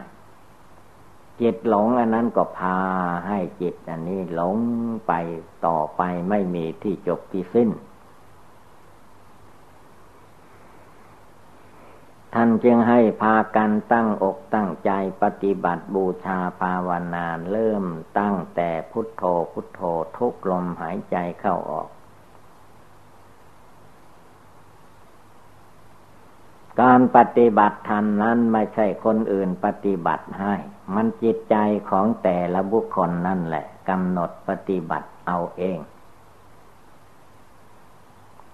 [1.42, 2.78] จิตหลงอันนั้นก็พา
[3.28, 4.58] ให้จิตอันนี้หลง
[5.08, 5.14] ไป
[5.66, 7.70] ต่อไปไม่มีที่จบที่สิ้น
[12.34, 17.86] ท่านจึงให้พากันตั้งอกตั้งใจปฏิบัติบูชาภาวนาเริ่ม
[18.20, 19.82] ตั้งแต่พุทโธพุทโธ
[20.18, 21.88] ทุกลมหายใจเข้าออก
[26.80, 30.56] การปฏิบัติธรรมนั้นไม่ใช่คนอื่นปฏิบัติให้
[30.96, 31.56] มันจิตใจ
[31.90, 35.80] ของแต่ละบุคคลนั่นแหละกำหนดปฏิบัติเอาเอง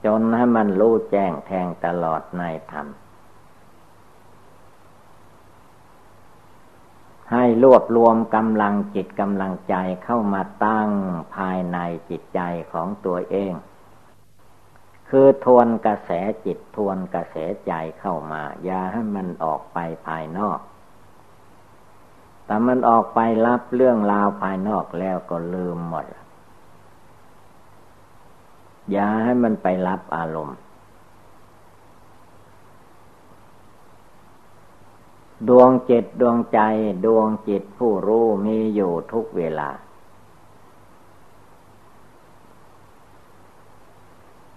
[0.06, 2.88] จนให้มันรู้แจ้งแทงตลอดในธรรม
[7.32, 10.90] ให้รวบรวมกำลังจิตกำลังใจเข้ามาตั้ง
[11.36, 11.78] ภายใน
[12.10, 12.40] จิตใจ
[12.72, 13.54] ของตัวเอง
[15.10, 16.10] คือทวนกระแส
[16.46, 17.36] จิตทวนกระแส
[17.66, 19.78] ใจเข้ามา อย่าให้มันออกไป
[20.08, 20.60] ภายนอก
[22.46, 26.06] แต่มันออกไปรับเรื่องราวภายนอกแล้วก็ลืมหมด
[28.92, 30.58] อย่าให้มันไปรับอารมณ์
[35.50, 36.60] ดวงจิตดวงใจ
[37.06, 39.70] ดวงจิตผู้รู้มีอยู่ทุกเวลา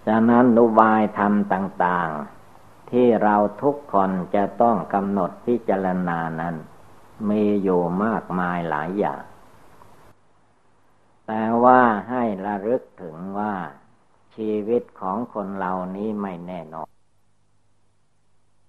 [0.15, 2.09] ะนั้นนุบายธรรมต่าง
[2.51, 6.55] ๆ ที่เราทุกคนจะต้องกำหนดพิจารณานั้น
[7.29, 9.21] มีอยู่มากมายหลายอย่าง
[11.27, 13.53] แต่ว่าให้ระลึกถึงว่า
[14.35, 16.90] ชีวิตของคนเหล่านี้ไม่แน่นอน